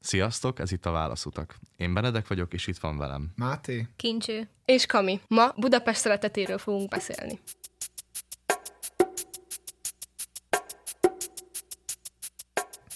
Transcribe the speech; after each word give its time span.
Sziasztok, 0.00 0.58
ez 0.58 0.72
itt 0.72 0.86
a 0.86 0.90
Válaszutak. 0.90 1.58
Én 1.76 1.94
Benedek 1.94 2.28
vagyok, 2.28 2.52
és 2.52 2.66
itt 2.66 2.78
van 2.78 2.96
velem. 2.96 3.30
Máté. 3.36 3.88
Kincső. 3.96 4.48
És 4.64 4.86
Kami. 4.86 5.20
Ma 5.28 5.52
Budapest 5.56 6.00
szeretetéről 6.00 6.58
fogunk 6.58 6.88
beszélni. 6.88 7.40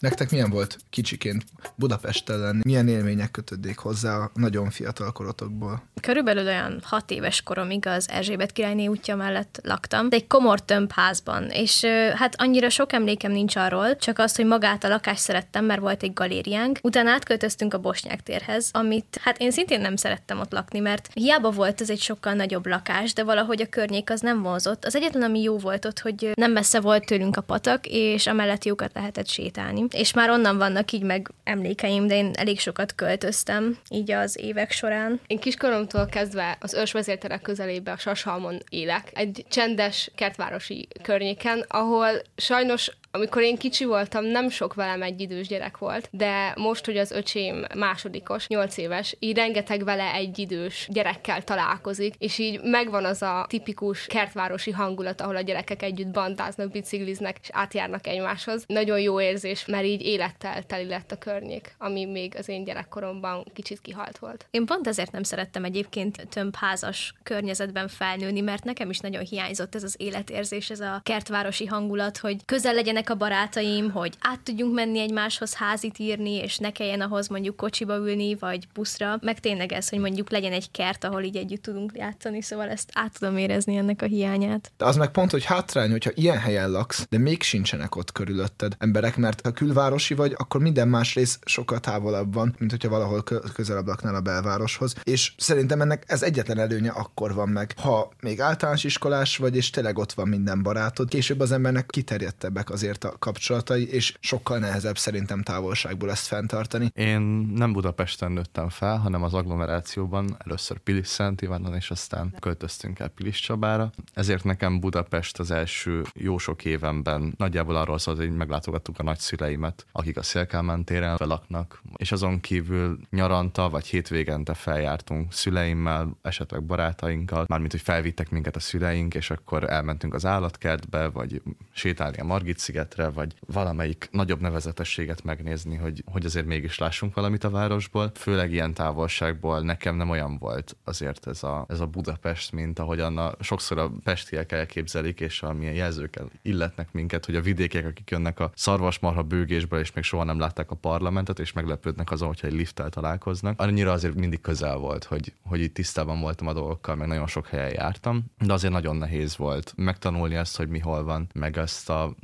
Nektek 0.04 0.30
milyen 0.30 0.50
volt 0.50 0.78
kicsiként 0.90 1.44
Budapesten 1.74 2.38
lenni? 2.38 2.60
Milyen 2.64 2.88
élmények 2.88 3.30
kötődnék 3.30 3.78
hozzá 3.78 4.16
a 4.16 4.30
nagyon 4.34 4.70
fiatal 4.70 5.12
korotokból? 5.12 5.82
Körülbelül 6.00 6.46
olyan 6.46 6.80
hat 6.82 7.10
éves 7.10 7.42
koromig 7.42 7.86
az 7.86 8.08
Erzsébet 8.10 8.52
királyné 8.52 8.86
útja 8.86 9.16
mellett 9.16 9.60
laktam, 9.62 10.08
de 10.08 10.16
egy 10.16 10.26
komor 10.26 10.60
tömbházban, 10.64 11.44
és 11.50 11.82
ö, 11.82 12.08
hát 12.14 12.34
annyira 12.40 12.68
sok 12.68 12.92
emlékem 12.92 13.32
nincs 13.32 13.56
arról, 13.56 13.96
csak 13.96 14.18
azt, 14.18 14.36
hogy 14.36 14.46
magát 14.46 14.84
a 14.84 14.88
lakást 14.88 15.20
szerettem, 15.20 15.64
mert 15.64 15.80
volt 15.80 16.02
egy 16.02 16.12
galériánk. 16.12 16.78
Utána 16.82 17.10
átköltöztünk 17.10 17.74
a 17.74 17.78
Bosnyák 17.78 18.22
térhez, 18.22 18.70
amit 18.72 19.20
hát 19.20 19.38
én 19.38 19.50
szintén 19.50 19.80
nem 19.80 19.96
szerettem 19.96 20.40
ott 20.40 20.52
lakni, 20.52 20.78
mert 20.78 21.08
hiába 21.12 21.50
volt 21.50 21.80
ez 21.80 21.90
egy 21.90 22.00
sokkal 22.00 22.32
nagyobb 22.32 22.66
lakás, 22.66 23.12
de 23.12 23.24
valahogy 23.24 23.60
a 23.60 23.68
környék 23.68 24.10
az 24.10 24.20
nem 24.20 24.42
vonzott. 24.42 24.84
Az 24.84 24.96
egyetlen, 24.96 25.22
ami 25.22 25.42
jó 25.42 25.58
volt 25.58 25.84
ott, 25.84 25.98
hogy 25.98 26.30
nem 26.34 26.52
messze 26.52 26.80
volt 26.80 27.06
tőlünk 27.06 27.36
a 27.36 27.40
patak, 27.40 27.86
és 27.86 28.26
amellett 28.26 28.64
jókat 28.64 28.90
lehetett 28.94 29.28
sétálni. 29.28 29.84
És 29.94 30.12
már 30.12 30.30
onnan 30.30 30.58
vannak 30.58 30.92
így 30.92 31.02
meg 31.02 31.30
emlékeim, 31.44 32.06
de 32.06 32.14
én 32.14 32.30
elég 32.36 32.60
sokat 32.60 32.94
költöztem 32.94 33.78
így 33.90 34.10
az 34.10 34.38
évek 34.40 34.70
során. 34.70 35.20
Én 35.26 35.38
kiskoromtól 35.38 36.06
kezdve 36.06 36.56
az 36.60 36.74
ősvezérterek 36.74 37.42
közelébe 37.42 37.92
a 37.92 37.96
Sashalmon 37.96 38.58
élek, 38.68 39.10
egy 39.14 39.44
csendes 39.48 40.10
kertvárosi 40.14 40.88
környéken, 41.02 41.64
ahol 41.68 42.08
sajnos 42.36 42.90
amikor 43.14 43.42
én 43.42 43.56
kicsi 43.56 43.84
voltam, 43.84 44.24
nem 44.24 44.48
sok 44.48 44.74
velem 44.74 45.02
egy 45.02 45.20
idős 45.20 45.46
gyerek 45.46 45.78
volt, 45.78 46.08
de 46.10 46.54
most, 46.56 46.84
hogy 46.84 46.96
az 46.96 47.10
öcsém 47.10 47.64
másodikos, 47.76 48.46
nyolc 48.46 48.76
éves, 48.76 49.16
így 49.18 49.36
rengeteg 49.36 49.84
vele 49.84 50.12
egy 50.12 50.38
idős 50.38 50.88
gyerekkel 50.90 51.42
találkozik, 51.42 52.14
és 52.18 52.38
így 52.38 52.60
megvan 52.62 53.04
az 53.04 53.22
a 53.22 53.46
tipikus 53.48 54.06
kertvárosi 54.06 54.70
hangulat, 54.70 55.20
ahol 55.20 55.36
a 55.36 55.40
gyerekek 55.40 55.82
együtt 55.82 56.08
bandáznak, 56.08 56.70
bicikliznek, 56.70 57.38
és 57.42 57.48
átjárnak 57.52 58.06
egymáshoz. 58.06 58.64
Nagyon 58.66 59.00
jó 59.00 59.20
érzés, 59.20 59.66
mert 59.66 59.84
így 59.84 60.02
élettel 60.02 60.62
teli 60.62 60.86
lett 60.86 61.12
a 61.12 61.18
környék, 61.18 61.74
ami 61.78 62.04
még 62.04 62.34
az 62.38 62.48
én 62.48 62.64
gyerekkoromban 62.64 63.44
kicsit 63.52 63.80
kihalt 63.80 64.18
volt. 64.18 64.46
Én 64.50 64.66
pont 64.66 64.86
ezért 64.86 65.12
nem 65.12 65.22
szerettem 65.22 65.64
egyébként 65.64 66.26
tömbházas 66.28 67.14
környezetben 67.22 67.88
felnőni, 67.88 68.40
mert 68.40 68.64
nekem 68.64 68.90
is 68.90 68.98
nagyon 68.98 69.24
hiányzott 69.24 69.74
ez 69.74 69.82
az 69.82 69.94
életérzés, 69.98 70.70
ez 70.70 70.80
a 70.80 71.00
kertvárosi 71.02 71.66
hangulat, 71.66 72.18
hogy 72.18 72.44
közel 72.44 72.74
legyenek 72.74 73.02
a 73.10 73.14
barátaim, 73.14 73.90
hogy 73.90 74.14
át 74.20 74.40
tudjunk 74.40 74.74
menni 74.74 74.98
egymáshoz 74.98 75.54
házit 75.54 75.98
írni, 75.98 76.34
és 76.34 76.58
ne 76.58 76.70
kelljen 76.70 77.00
ahhoz 77.00 77.28
mondjuk 77.28 77.56
kocsiba 77.56 77.96
ülni, 77.96 78.34
vagy 78.34 78.68
buszra, 78.74 79.18
meg 79.20 79.40
tényleg 79.40 79.72
ez, 79.72 79.88
hogy 79.88 79.98
mondjuk 79.98 80.30
legyen 80.30 80.52
egy 80.52 80.70
kert, 80.70 81.04
ahol 81.04 81.22
így 81.22 81.36
együtt 81.36 81.62
tudunk 81.62 81.92
játszani, 81.94 82.42
szóval 82.42 82.68
ezt 82.68 82.90
át 82.92 83.18
tudom 83.18 83.36
érezni 83.36 83.76
ennek 83.76 84.02
a 84.02 84.06
hiányát. 84.06 84.72
De 84.76 84.84
az 84.84 84.96
meg 84.96 85.10
pont, 85.10 85.30
hogy 85.30 85.44
hátrány, 85.44 85.90
hogyha 85.90 86.10
ilyen 86.14 86.38
helyen 86.38 86.70
laksz, 86.70 87.06
de 87.10 87.18
még 87.18 87.42
sincsenek 87.42 87.96
ott 87.96 88.12
körülötted 88.12 88.76
emberek, 88.78 89.16
mert 89.16 89.40
ha 89.40 89.50
külvárosi 89.50 90.14
vagy, 90.14 90.34
akkor 90.36 90.60
minden 90.60 90.88
más 90.88 91.14
rész 91.14 91.38
sokkal 91.44 91.80
távolabb 91.80 92.34
van, 92.34 92.54
mint 92.58 92.70
hogyha 92.70 92.88
valahol 92.88 93.22
kö- 93.22 93.52
közelebb 93.52 93.86
laknál 93.86 94.14
a 94.14 94.20
belvároshoz. 94.20 94.94
És 95.02 95.32
szerintem 95.36 95.80
ennek 95.80 96.04
ez 96.06 96.22
egyetlen 96.22 96.58
előnye 96.58 96.90
akkor 96.90 97.34
van 97.34 97.48
meg, 97.48 97.74
ha 97.76 98.12
még 98.20 98.40
általános 98.40 98.84
iskolás 98.84 99.36
vagy, 99.36 99.56
és 99.56 99.70
tényleg 99.70 99.98
ott 99.98 100.12
van 100.12 100.28
minden 100.28 100.62
barátod. 100.62 101.08
Később 101.08 101.40
az 101.40 101.52
embernek 101.52 101.86
kiterjedtebbek 101.86 102.70
azért 102.70 102.93
a 103.00 103.18
kapcsolatai, 103.18 103.92
és 103.92 104.16
sokkal 104.20 104.58
nehezebb 104.58 104.98
szerintem 104.98 105.42
távolságból 105.42 106.10
ezt 106.10 106.26
fenntartani. 106.26 106.90
Én 106.94 107.20
nem 107.54 107.72
Budapesten 107.72 108.32
nőttem 108.32 108.68
fel, 108.68 108.98
hanem 108.98 109.22
az 109.22 109.34
agglomerációban, 109.34 110.36
először 110.44 110.78
Pilis 110.78 111.06
Szent 111.06 111.42
Ivánon, 111.42 111.74
és 111.74 111.90
aztán 111.90 112.34
költöztünk 112.40 112.98
el 112.98 113.08
Pilis 113.08 113.40
Csabára. 113.40 113.90
Ezért 114.12 114.44
nekem 114.44 114.80
Budapest 114.80 115.38
az 115.38 115.50
első 115.50 116.02
jó 116.14 116.38
sok 116.38 116.64
évenben 116.64 117.34
nagyjából 117.36 117.76
arról 117.76 117.98
szólt, 117.98 118.18
hogy 118.18 118.30
meglátogattuk 118.30 118.98
a 118.98 119.02
nagyszüleimet, 119.02 119.86
akik 119.92 120.16
a 120.16 120.22
Szélkámán 120.22 120.84
téren 120.84 121.16
laknak, 121.18 121.82
és 121.96 122.12
azon 122.12 122.40
kívül 122.40 122.98
nyaranta 123.10 123.68
vagy 123.68 123.86
hétvégente 123.86 124.54
feljártunk 124.54 125.32
szüleimmel, 125.32 126.16
esetleg 126.22 126.62
barátainkkal, 126.62 127.44
mármint, 127.48 127.70
hogy 127.70 127.80
felvittek 127.80 128.30
minket 128.30 128.56
a 128.56 128.60
szüleink, 128.60 129.14
és 129.14 129.30
akkor 129.30 129.70
elmentünk 129.70 130.14
az 130.14 130.26
állatkertbe, 130.26 131.08
vagy 131.08 131.42
sétálni 131.72 132.18
a 132.18 132.24
Margit 132.24 132.58
szigetre, 132.84 133.08
vagy 133.08 133.34
valamelyik 133.40 134.08
nagyobb 134.10 134.40
nevezetességet 134.40 135.22
megnézni, 135.24 135.76
hogy, 135.76 136.02
hogy 136.06 136.24
azért 136.24 136.46
mégis 136.46 136.78
lássunk 136.78 137.14
valamit 137.14 137.44
a 137.44 137.50
városból. 137.50 138.10
Főleg 138.14 138.52
ilyen 138.52 138.74
távolságból 138.74 139.60
nekem 139.60 139.96
nem 139.96 140.10
olyan 140.10 140.38
volt 140.38 140.76
azért 140.84 141.26
ez 141.26 141.42
a, 141.42 141.64
ez 141.68 141.80
a 141.80 141.86
Budapest, 141.86 142.52
mint 142.52 142.78
ahogyan 142.78 143.18
a, 143.18 143.32
sokszor 143.40 143.78
a 143.78 143.90
pestiek 144.04 144.52
elképzelik, 144.52 145.20
és 145.20 145.42
amilyen 145.42 145.74
jelzőkkel 145.74 146.30
illetnek 146.42 146.92
minket, 146.92 147.26
hogy 147.26 147.36
a 147.36 147.40
vidékek, 147.40 147.86
akik 147.86 148.10
jönnek 148.10 148.40
a 148.40 148.50
szarvasmarha 148.54 149.22
bőgésből, 149.22 149.80
és 149.80 149.92
még 149.92 150.04
soha 150.04 150.24
nem 150.24 150.38
látták 150.38 150.70
a 150.70 150.74
parlamentet, 150.74 151.38
és 151.38 151.52
meglepődnek 151.52 152.10
azon, 152.10 152.28
hogyha 152.28 152.46
egy 152.46 152.52
lifttel 152.52 152.88
találkoznak. 152.88 153.60
Annyira 153.60 153.92
azért 153.92 154.14
mindig 154.14 154.40
közel 154.40 154.76
volt, 154.76 155.04
hogy, 155.04 155.32
hogy 155.42 155.60
itt 155.60 155.74
tisztában 155.74 156.20
voltam 156.20 156.46
a 156.46 156.52
dolgokkal, 156.52 156.94
meg 156.94 157.08
nagyon 157.08 157.26
sok 157.26 157.46
helyen 157.46 157.72
jártam, 157.72 158.24
de 158.38 158.52
azért 158.52 158.72
nagyon 158.72 158.96
nehéz 158.96 159.36
volt 159.36 159.72
megtanulni 159.76 160.34
ezt, 160.34 160.56
hogy 160.56 160.68
mi 160.68 160.78
hol 160.78 161.04
van, 161.04 161.28
meg 161.34 161.58
ezt 161.58 161.90
a 161.90 162.14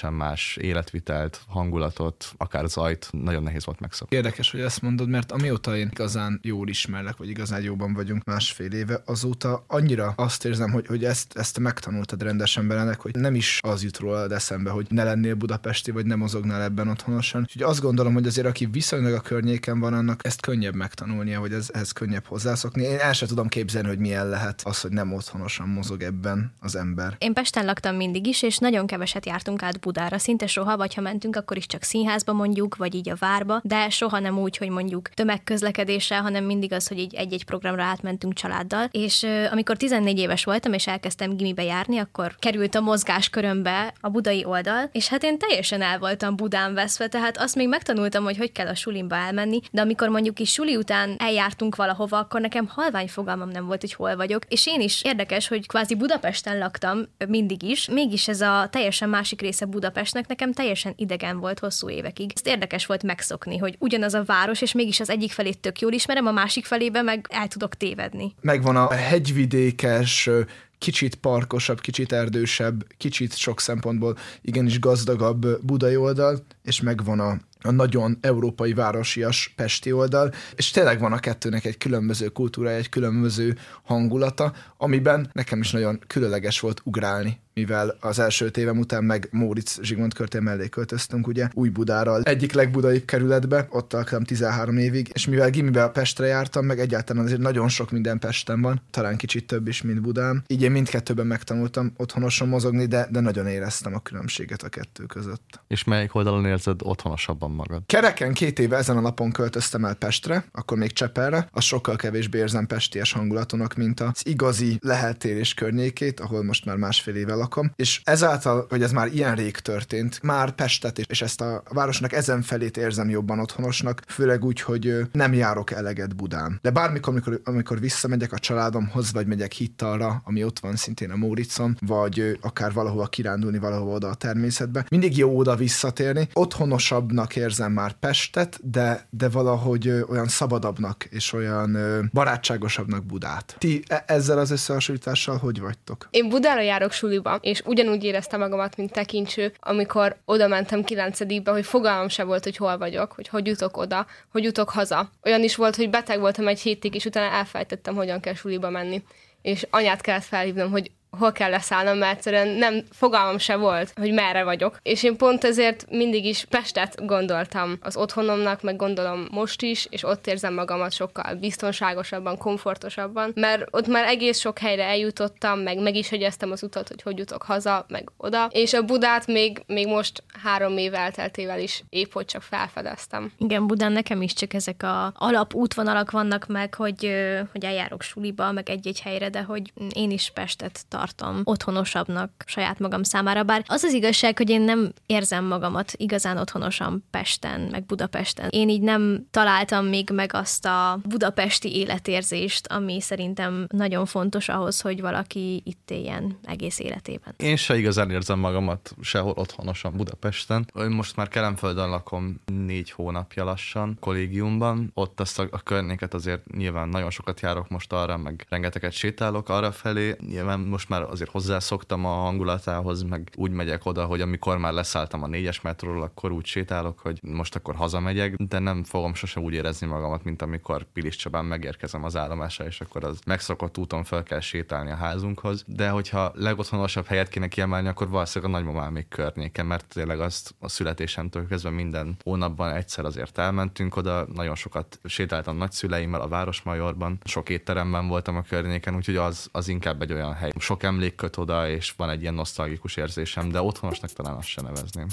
teljesen 0.00 0.26
más 0.26 0.56
életvitelt, 0.60 1.40
hangulatot, 1.48 2.32
akár 2.36 2.68
zajt, 2.68 3.08
nagyon 3.12 3.42
nehéz 3.42 3.64
volt 3.64 3.80
megszokni. 3.80 4.16
Érdekes, 4.16 4.50
hogy 4.50 4.60
ezt 4.60 4.82
mondod, 4.82 5.08
mert 5.08 5.32
amióta 5.32 5.76
én 5.76 5.88
igazán 5.92 6.40
jól 6.42 6.68
ismerlek, 6.68 7.16
vagy 7.16 7.28
igazán 7.28 7.62
jóban 7.62 7.92
vagyunk 7.92 8.24
másfél 8.24 8.72
éve, 8.72 9.02
azóta 9.04 9.64
annyira 9.66 10.12
azt 10.16 10.44
érzem, 10.44 10.70
hogy, 10.70 10.86
hogy 10.86 11.04
ezt, 11.04 11.36
ezt 11.36 11.58
megtanultad 11.58 12.22
rendesen 12.22 12.68
belenek, 12.68 13.00
hogy 13.00 13.14
nem 13.14 13.34
is 13.34 13.58
az 13.62 13.82
jut 13.82 13.98
rólad 13.98 14.32
eszembe, 14.32 14.70
hogy 14.70 14.86
ne 14.90 15.04
lennél 15.04 15.34
budapesti, 15.34 15.90
vagy 15.90 16.06
nem 16.06 16.18
mozognál 16.18 16.62
ebben 16.62 16.88
otthonosan. 16.88 17.40
Úgyhogy 17.40 17.62
azt 17.62 17.80
gondolom, 17.80 18.12
hogy 18.12 18.26
azért 18.26 18.46
aki 18.46 18.66
viszonylag 18.66 19.12
a 19.12 19.20
környéken 19.20 19.80
van, 19.80 19.92
annak 19.94 20.20
ezt 20.24 20.40
könnyebb 20.40 20.74
megtanulnia, 20.74 21.40
vagy 21.40 21.52
ez, 21.52 21.70
ehhez 21.72 21.92
könnyebb 21.92 22.26
hozzászokni. 22.26 22.82
Én 22.82 22.98
el 22.98 23.12
sem 23.12 23.28
tudom 23.28 23.48
képzelni, 23.48 23.88
hogy 23.88 23.98
milyen 23.98 24.28
lehet 24.28 24.62
az, 24.64 24.80
hogy 24.80 24.90
nem 24.90 25.12
otthonosan 25.12 25.68
mozog 25.68 26.02
ebben 26.02 26.52
az 26.60 26.76
ember. 26.76 27.14
Én 27.18 27.32
Pesten 27.32 27.64
laktam 27.64 27.96
mindig 27.96 28.26
is, 28.26 28.42
és 28.42 28.58
nagyon 28.58 28.86
keveset 28.86 29.26
jártunk 29.26 29.62
át 29.62 29.79
Budára, 29.80 30.18
szinte 30.18 30.46
soha, 30.46 30.76
vagy 30.76 30.94
ha 30.94 31.00
mentünk, 31.00 31.36
akkor 31.36 31.56
is 31.56 31.66
csak 31.66 31.82
színházba 31.82 32.32
mondjuk, 32.32 32.76
vagy 32.76 32.94
így 32.94 33.10
a 33.10 33.16
várba, 33.18 33.60
de 33.64 33.88
soha 33.88 34.18
nem 34.18 34.38
úgy, 34.38 34.56
hogy 34.56 34.68
mondjuk 34.68 35.08
tömegközlekedéssel, 35.08 36.22
hanem 36.22 36.44
mindig 36.44 36.72
az, 36.72 36.88
hogy 36.88 36.98
így 36.98 37.14
egy-egy 37.14 37.44
programra 37.44 37.82
átmentünk 37.82 38.34
családdal. 38.34 38.88
És 38.90 39.26
amikor 39.50 39.76
14 39.76 40.18
éves 40.18 40.44
voltam, 40.44 40.72
és 40.72 40.86
elkezdtem 40.86 41.36
gimibe 41.36 41.62
járni, 41.62 41.98
akkor 41.98 42.34
került 42.38 42.74
a 42.74 42.80
mozgáskörömbe 42.80 43.94
a 44.00 44.08
budai 44.08 44.44
oldal, 44.44 44.88
és 44.92 45.08
hát 45.08 45.22
én 45.22 45.38
teljesen 45.38 45.82
el 45.82 45.98
voltam 45.98 46.36
Budán 46.36 46.74
veszve, 46.74 47.08
tehát 47.08 47.38
azt 47.38 47.54
még 47.54 47.68
megtanultam, 47.68 48.24
hogy 48.24 48.36
hogy 48.36 48.52
kell 48.52 48.66
a 48.66 48.74
sulimba 48.74 49.14
elmenni, 49.14 49.60
de 49.70 49.80
amikor 49.80 50.08
mondjuk 50.08 50.38
is 50.38 50.52
suli 50.52 50.76
után 50.76 51.14
eljártunk 51.18 51.76
valahova, 51.76 52.18
akkor 52.18 52.40
nekem 52.40 52.68
halvány 52.68 53.08
fogalmam 53.08 53.48
nem 53.48 53.66
volt, 53.66 53.80
hogy 53.80 53.92
hol 53.92 54.16
vagyok. 54.16 54.42
És 54.48 54.66
én 54.66 54.80
is 54.80 55.02
érdekes, 55.02 55.48
hogy 55.48 55.66
kvázi 55.66 55.94
Budapesten 55.94 56.58
laktam 56.58 57.08
mindig 57.28 57.62
is, 57.62 57.88
mégis 57.88 58.28
ez 58.28 58.40
a 58.40 58.68
teljesen 58.70 59.08
másik 59.08 59.40
része 59.40 59.66
Budapestnek 59.70 60.26
nekem 60.26 60.52
teljesen 60.52 60.92
idegen 60.96 61.38
volt 61.38 61.58
hosszú 61.58 61.90
évekig. 61.90 62.32
Ezt 62.34 62.46
érdekes 62.46 62.86
volt 62.86 63.02
megszokni, 63.02 63.56
hogy 63.56 63.76
ugyanaz 63.78 64.14
a 64.14 64.24
város, 64.24 64.62
és 64.62 64.72
mégis 64.72 65.00
az 65.00 65.10
egyik 65.10 65.32
felét 65.32 65.58
tök 65.58 65.80
jól 65.80 65.92
ismerem, 65.92 66.26
a 66.26 66.32
másik 66.32 66.64
felébe 66.64 67.02
meg 67.02 67.26
el 67.28 67.48
tudok 67.48 67.74
tévedni. 67.74 68.34
Megvan 68.40 68.76
a 68.76 68.92
hegyvidékes, 68.92 70.30
kicsit 70.78 71.14
parkosabb, 71.14 71.80
kicsit 71.80 72.12
erdősebb, 72.12 72.86
kicsit 72.96 73.36
sok 73.36 73.60
szempontból 73.60 74.16
igenis 74.42 74.78
gazdagabb 74.80 75.46
budai 75.62 75.96
oldal, 75.96 76.38
és 76.62 76.80
megvan 76.80 77.20
a 77.20 77.36
a 77.62 77.70
nagyon 77.70 78.18
európai 78.20 78.72
városias 78.72 79.52
Pesti 79.56 79.92
oldal, 79.92 80.32
és 80.54 80.70
tényleg 80.70 81.00
van 81.00 81.12
a 81.12 81.18
kettőnek 81.18 81.64
egy 81.64 81.78
különböző 81.78 82.28
kultúrája, 82.28 82.76
egy 82.76 82.88
különböző 82.88 83.58
hangulata, 83.82 84.52
amiben 84.76 85.30
nekem 85.32 85.60
is 85.60 85.70
nagyon 85.70 86.00
különleges 86.06 86.60
volt 86.60 86.80
ugrálni 86.84 87.40
mivel 87.60 87.96
az 88.00 88.18
első 88.18 88.50
évem 88.56 88.78
után 88.78 89.04
meg 89.04 89.28
Móricz 89.30 89.78
Zsigmond 89.82 90.14
körtél 90.14 90.40
mellé 90.40 90.68
költöztünk, 90.68 91.26
ugye, 91.26 91.48
új 91.52 91.68
Budára, 91.68 92.20
egyik 92.22 92.52
legbudai 92.52 93.04
kerületbe, 93.04 93.66
ott 93.70 93.94
alkalom 93.94 94.24
13 94.24 94.76
évig, 94.76 95.10
és 95.12 95.26
mivel 95.26 95.50
gimibe 95.50 95.82
a 95.82 95.90
Pestre 95.90 96.26
jártam, 96.26 96.64
meg 96.64 96.78
egyáltalán 96.78 97.24
azért 97.24 97.40
nagyon 97.40 97.68
sok 97.68 97.90
minden 97.90 98.18
Pesten 98.18 98.60
van, 98.60 98.80
talán 98.90 99.16
kicsit 99.16 99.46
több 99.46 99.68
is, 99.68 99.82
mint 99.82 100.00
Budán. 100.00 100.44
Így 100.46 100.62
én 100.62 100.70
mindkettőben 100.70 101.26
megtanultam 101.26 101.92
otthonosan 101.96 102.48
mozogni, 102.48 102.86
de, 102.86 103.08
de 103.10 103.20
nagyon 103.20 103.46
éreztem 103.46 103.94
a 103.94 103.98
különbséget 103.98 104.62
a 104.62 104.68
kettő 104.68 105.04
között. 105.04 105.60
És 105.68 105.84
melyik 105.84 106.14
oldalon 106.14 106.46
érzed 106.46 106.80
otthonosabban 106.82 107.50
magad? 107.50 107.82
Kereken 107.86 108.32
két 108.32 108.58
éve 108.58 108.76
ezen 108.76 108.96
a 108.96 109.00
napon 109.00 109.30
költöztem 109.30 109.84
el 109.84 109.94
Pestre, 109.94 110.44
akkor 110.52 110.78
még 110.78 110.92
Csepelre, 110.92 111.48
az 111.50 111.64
sokkal 111.64 111.96
kevésbé 111.96 112.38
érzem 112.38 112.66
pesties 112.66 113.12
hangulatonak, 113.12 113.74
mint 113.74 114.00
az 114.00 114.22
igazi 114.22 114.78
leheltérés 114.80 115.54
környékét, 115.54 116.20
ahol 116.20 116.42
most 116.42 116.64
már 116.64 116.76
másfél 116.76 117.14
éve 117.14 117.34
lakom 117.34 117.49
lakom, 117.50 117.72
és 117.76 118.00
ezáltal, 118.04 118.66
hogy 118.68 118.82
ez 118.82 118.92
már 118.92 119.06
ilyen 119.12 119.34
rég 119.34 119.58
történt, 119.58 120.22
már 120.22 120.50
Pestet 120.50 120.98
és 120.98 121.22
ezt 121.22 121.40
a 121.40 121.62
városnak 121.68 122.12
ezen 122.12 122.42
felét 122.42 122.76
érzem 122.76 123.08
jobban 123.08 123.38
otthonosnak, 123.38 124.02
főleg 124.06 124.44
úgy, 124.44 124.60
hogy 124.60 124.96
nem 125.12 125.32
járok 125.32 125.70
eleget 125.70 126.16
Budán. 126.16 126.58
De 126.62 126.70
bármikor, 126.70 127.12
amikor, 127.12 127.40
amikor 127.44 127.80
visszamegyek 127.80 128.32
a 128.32 128.38
családomhoz, 128.38 129.12
vagy 129.12 129.26
megyek 129.26 129.52
hittalra, 129.52 130.22
ami 130.24 130.44
ott 130.44 130.58
van 130.58 130.76
szintén 130.76 131.10
a 131.10 131.16
Móricon, 131.16 131.76
vagy 131.86 132.38
akár 132.40 132.72
valahova 132.72 133.06
kirándulni, 133.06 133.58
valahova 133.58 133.94
oda 133.94 134.08
a 134.08 134.14
természetbe, 134.14 134.86
mindig 134.90 135.16
jó 135.16 135.36
oda 135.36 135.56
visszatérni. 135.56 136.28
Otthonosabbnak 136.32 137.36
érzem 137.36 137.72
már 137.72 137.92
Pestet, 137.92 138.58
de, 138.62 139.06
de 139.10 139.28
valahogy 139.28 140.04
olyan 140.08 140.28
szabadabbnak 140.28 141.04
és 141.04 141.32
olyan 141.32 141.78
barátságosabbnak 142.12 143.04
Budát. 143.04 143.56
Ti 143.58 143.82
e- 143.88 144.04
ezzel 144.06 144.38
az 144.38 144.50
összehasonlítással 144.50 145.36
hogy 145.36 145.60
vagytok? 145.60 146.08
Én 146.10 146.28
Budára 146.28 146.60
járok 146.60 146.92
suliba, 146.92 147.39
és 147.40 147.62
ugyanúgy 147.64 148.04
éreztem 148.04 148.40
magamat, 148.40 148.76
mint 148.76 148.92
tekintső, 148.92 149.52
amikor 149.60 150.16
oda 150.24 150.48
mentem 150.48 150.84
kilencedikbe, 150.84 151.50
hogy 151.50 151.64
fogalmam 151.64 152.08
se 152.08 152.24
volt, 152.24 152.44
hogy 152.44 152.56
hol 152.56 152.78
vagyok, 152.78 153.12
hogy 153.12 153.28
hogy 153.28 153.46
jutok 153.46 153.76
oda, 153.76 154.06
hogy 154.32 154.44
jutok 154.44 154.70
haza. 154.70 155.10
Olyan 155.24 155.42
is 155.42 155.56
volt, 155.56 155.76
hogy 155.76 155.90
beteg 155.90 156.20
voltam 156.20 156.48
egy 156.48 156.60
hétig, 156.60 156.94
és 156.94 157.04
utána 157.04 157.34
elfejtettem, 157.34 157.94
hogyan 157.94 158.20
kell 158.20 158.34
suliba 158.34 158.70
menni. 158.70 159.02
És 159.42 159.66
anyát 159.70 160.00
kellett 160.00 160.24
felhívnom, 160.24 160.70
hogy 160.70 160.90
hol 161.20 161.32
kell 161.32 161.50
leszállnom, 161.50 161.98
mert 161.98 162.16
egyszerűen 162.16 162.48
nem 162.48 162.82
fogalmam 162.90 163.38
se 163.38 163.56
volt, 163.56 163.92
hogy 164.00 164.12
merre 164.12 164.44
vagyok. 164.44 164.78
És 164.82 165.02
én 165.02 165.16
pont 165.16 165.44
ezért 165.44 165.86
mindig 165.90 166.24
is 166.24 166.44
Pestet 166.44 167.06
gondoltam 167.06 167.78
az 167.80 167.96
otthonomnak, 167.96 168.62
meg 168.62 168.76
gondolom 168.76 169.26
most 169.30 169.62
is, 169.62 169.86
és 169.90 170.04
ott 170.04 170.26
érzem 170.26 170.54
magamat 170.54 170.92
sokkal 170.92 171.34
biztonságosabban, 171.34 172.38
komfortosabban, 172.38 173.32
mert 173.34 173.66
ott 173.70 173.86
már 173.86 174.04
egész 174.04 174.38
sok 174.38 174.58
helyre 174.58 174.84
eljutottam, 174.84 175.58
meg 175.58 175.78
meg 175.82 175.96
is 175.96 176.08
hegyeztem 176.08 176.50
az 176.50 176.62
utat, 176.62 176.88
hogy 176.88 177.02
hogy 177.02 177.18
jutok 177.18 177.42
haza, 177.42 177.84
meg 177.88 178.10
oda. 178.16 178.48
És 178.52 178.72
a 178.72 178.82
Budát 178.82 179.26
még, 179.26 179.62
még 179.66 179.86
most 179.86 180.22
három 180.42 180.78
év 180.78 180.94
elteltével 180.94 181.60
is 181.60 181.84
épp 181.88 182.12
hogy 182.12 182.24
csak 182.24 182.42
felfedeztem. 182.42 183.32
Igen, 183.38 183.66
Budán 183.66 183.92
nekem 183.92 184.22
is 184.22 184.32
csak 184.32 184.54
ezek 184.54 184.82
a 184.82 185.12
alap 185.16 185.54
útvonalak 185.54 186.10
vannak 186.10 186.46
meg, 186.46 186.74
hogy, 186.74 187.12
hogy 187.52 187.64
eljárok 187.64 188.02
suliba, 188.02 188.52
meg 188.52 188.68
egy-egy 188.68 189.00
helyre, 189.00 189.28
de 189.28 189.42
hogy 189.42 189.72
én 189.94 190.10
is 190.10 190.30
Pestet 190.34 190.80
tartom 191.14 191.40
otthonosabbnak 191.44 192.30
saját 192.46 192.78
magam 192.78 193.02
számára, 193.02 193.42
bár 193.42 193.64
az 193.66 193.82
az 193.82 193.92
igazság, 193.92 194.36
hogy 194.36 194.50
én 194.50 194.60
nem 194.60 194.92
érzem 195.06 195.44
magamat 195.44 195.92
igazán 195.96 196.36
otthonosan 196.36 197.04
Pesten, 197.10 197.60
meg 197.70 197.84
Budapesten. 197.84 198.48
Én 198.50 198.68
így 198.68 198.82
nem 198.82 199.26
találtam 199.30 199.86
még 199.86 200.10
meg 200.10 200.30
azt 200.34 200.66
a 200.66 200.98
budapesti 201.04 201.76
életérzést, 201.76 202.66
ami 202.66 203.00
szerintem 203.00 203.66
nagyon 203.68 204.06
fontos 204.06 204.48
ahhoz, 204.48 204.80
hogy 204.80 205.00
valaki 205.00 205.62
itt 205.64 205.90
éljen 205.90 206.38
egész 206.44 206.78
életében. 206.78 207.34
Én 207.36 207.56
se 207.56 207.78
igazán 207.78 208.10
érzem 208.10 208.38
magamat 208.38 208.94
sehol 209.00 209.32
otthonosan 209.36 209.96
Budapesten. 209.96 210.70
Én 210.74 210.90
most 210.90 211.16
már 211.16 211.28
Kelemföldön 211.28 211.88
lakom 211.88 212.40
négy 212.46 212.90
hónapja 212.90 213.44
lassan, 213.44 213.96
kollégiumban. 214.00 214.90
Ott 214.94 215.20
azt 215.20 215.38
a, 215.38 215.46
a 215.50 215.58
környéket 215.58 216.14
azért 216.14 216.50
nyilván 216.56 216.88
nagyon 216.88 217.10
sokat 217.10 217.40
járok 217.40 217.68
most 217.68 217.92
arra, 217.92 218.16
meg 218.16 218.46
rengeteget 218.48 218.92
sétálok 218.92 219.48
arra 219.48 219.72
felé. 219.72 220.16
Nyilván 220.26 220.60
most 220.60 220.88
már 220.88 220.99
azért 221.02 221.30
hozzászoktam 221.30 222.04
a 222.04 222.08
hangulatához, 222.08 223.02
meg 223.02 223.30
úgy 223.36 223.50
megyek 223.50 223.86
oda, 223.86 224.04
hogy 224.04 224.20
amikor 224.20 224.58
már 224.58 224.72
leszálltam 224.72 225.22
a 225.22 225.26
négyes 225.26 225.60
metróról, 225.60 226.02
akkor 226.02 226.32
úgy 226.32 226.46
sétálok, 226.46 226.98
hogy 226.98 227.18
most 227.22 227.54
akkor 227.54 227.74
hazamegyek, 227.74 228.34
de 228.34 228.58
nem 228.58 228.84
fogom 228.84 229.14
sose 229.14 229.40
úgy 229.40 229.52
érezni 229.52 229.86
magamat, 229.86 230.24
mint 230.24 230.42
amikor 230.42 230.86
Pilis 230.92 231.16
Csabán 231.16 231.44
megérkezem 231.44 232.04
az 232.04 232.16
állomásra, 232.16 232.64
és 232.64 232.80
akkor 232.80 233.04
az 233.04 233.18
megszokott 233.26 233.78
úton 233.78 234.04
fel 234.04 234.22
kell 234.22 234.40
sétálni 234.40 234.90
a 234.90 234.94
házunkhoz. 234.94 235.64
De 235.66 235.88
hogyha 235.88 236.32
legotthonosabb 236.34 237.06
helyet 237.06 237.28
kéne 237.28 237.48
kiemelni, 237.48 237.88
akkor 237.88 238.08
valószínűleg 238.08 238.54
a 238.54 238.56
nagymamám 238.58 238.92
még 238.92 239.08
környéken, 239.08 239.66
mert 239.66 239.86
tényleg 239.88 240.20
azt 240.20 240.54
a 240.58 240.68
születésemtől 240.68 241.46
kezdve 241.46 241.70
minden 241.70 242.16
hónapban 242.24 242.72
egyszer 242.72 243.04
azért 243.04 243.38
elmentünk 243.38 243.96
oda, 243.96 244.26
nagyon 244.34 244.54
sokat 244.54 245.00
sétáltam 245.04 245.56
nagyszüleimmel 245.56 246.20
a 246.20 246.28
Városmajorban, 246.28 247.18
sok 247.24 247.48
étteremben 247.48 248.08
voltam 248.08 248.36
a 248.36 248.42
környéken, 248.42 248.94
úgyhogy 248.96 249.16
az, 249.16 249.48
az 249.52 249.68
inkább 249.68 250.02
egy 250.02 250.12
olyan 250.12 250.34
hely. 250.34 250.50
Sok 250.58 250.79
emlék 250.82 251.14
köt 251.14 251.36
oda, 251.36 251.68
és 251.68 251.94
van 251.96 252.10
egy 252.10 252.20
ilyen 252.20 252.34
nosztalgikus 252.34 252.96
érzésem, 252.96 253.50
de 253.50 253.62
otthonosnak 253.62 254.10
talán 254.10 254.36
azt 254.36 254.48
se 254.48 254.62
nevezném. 254.62 255.08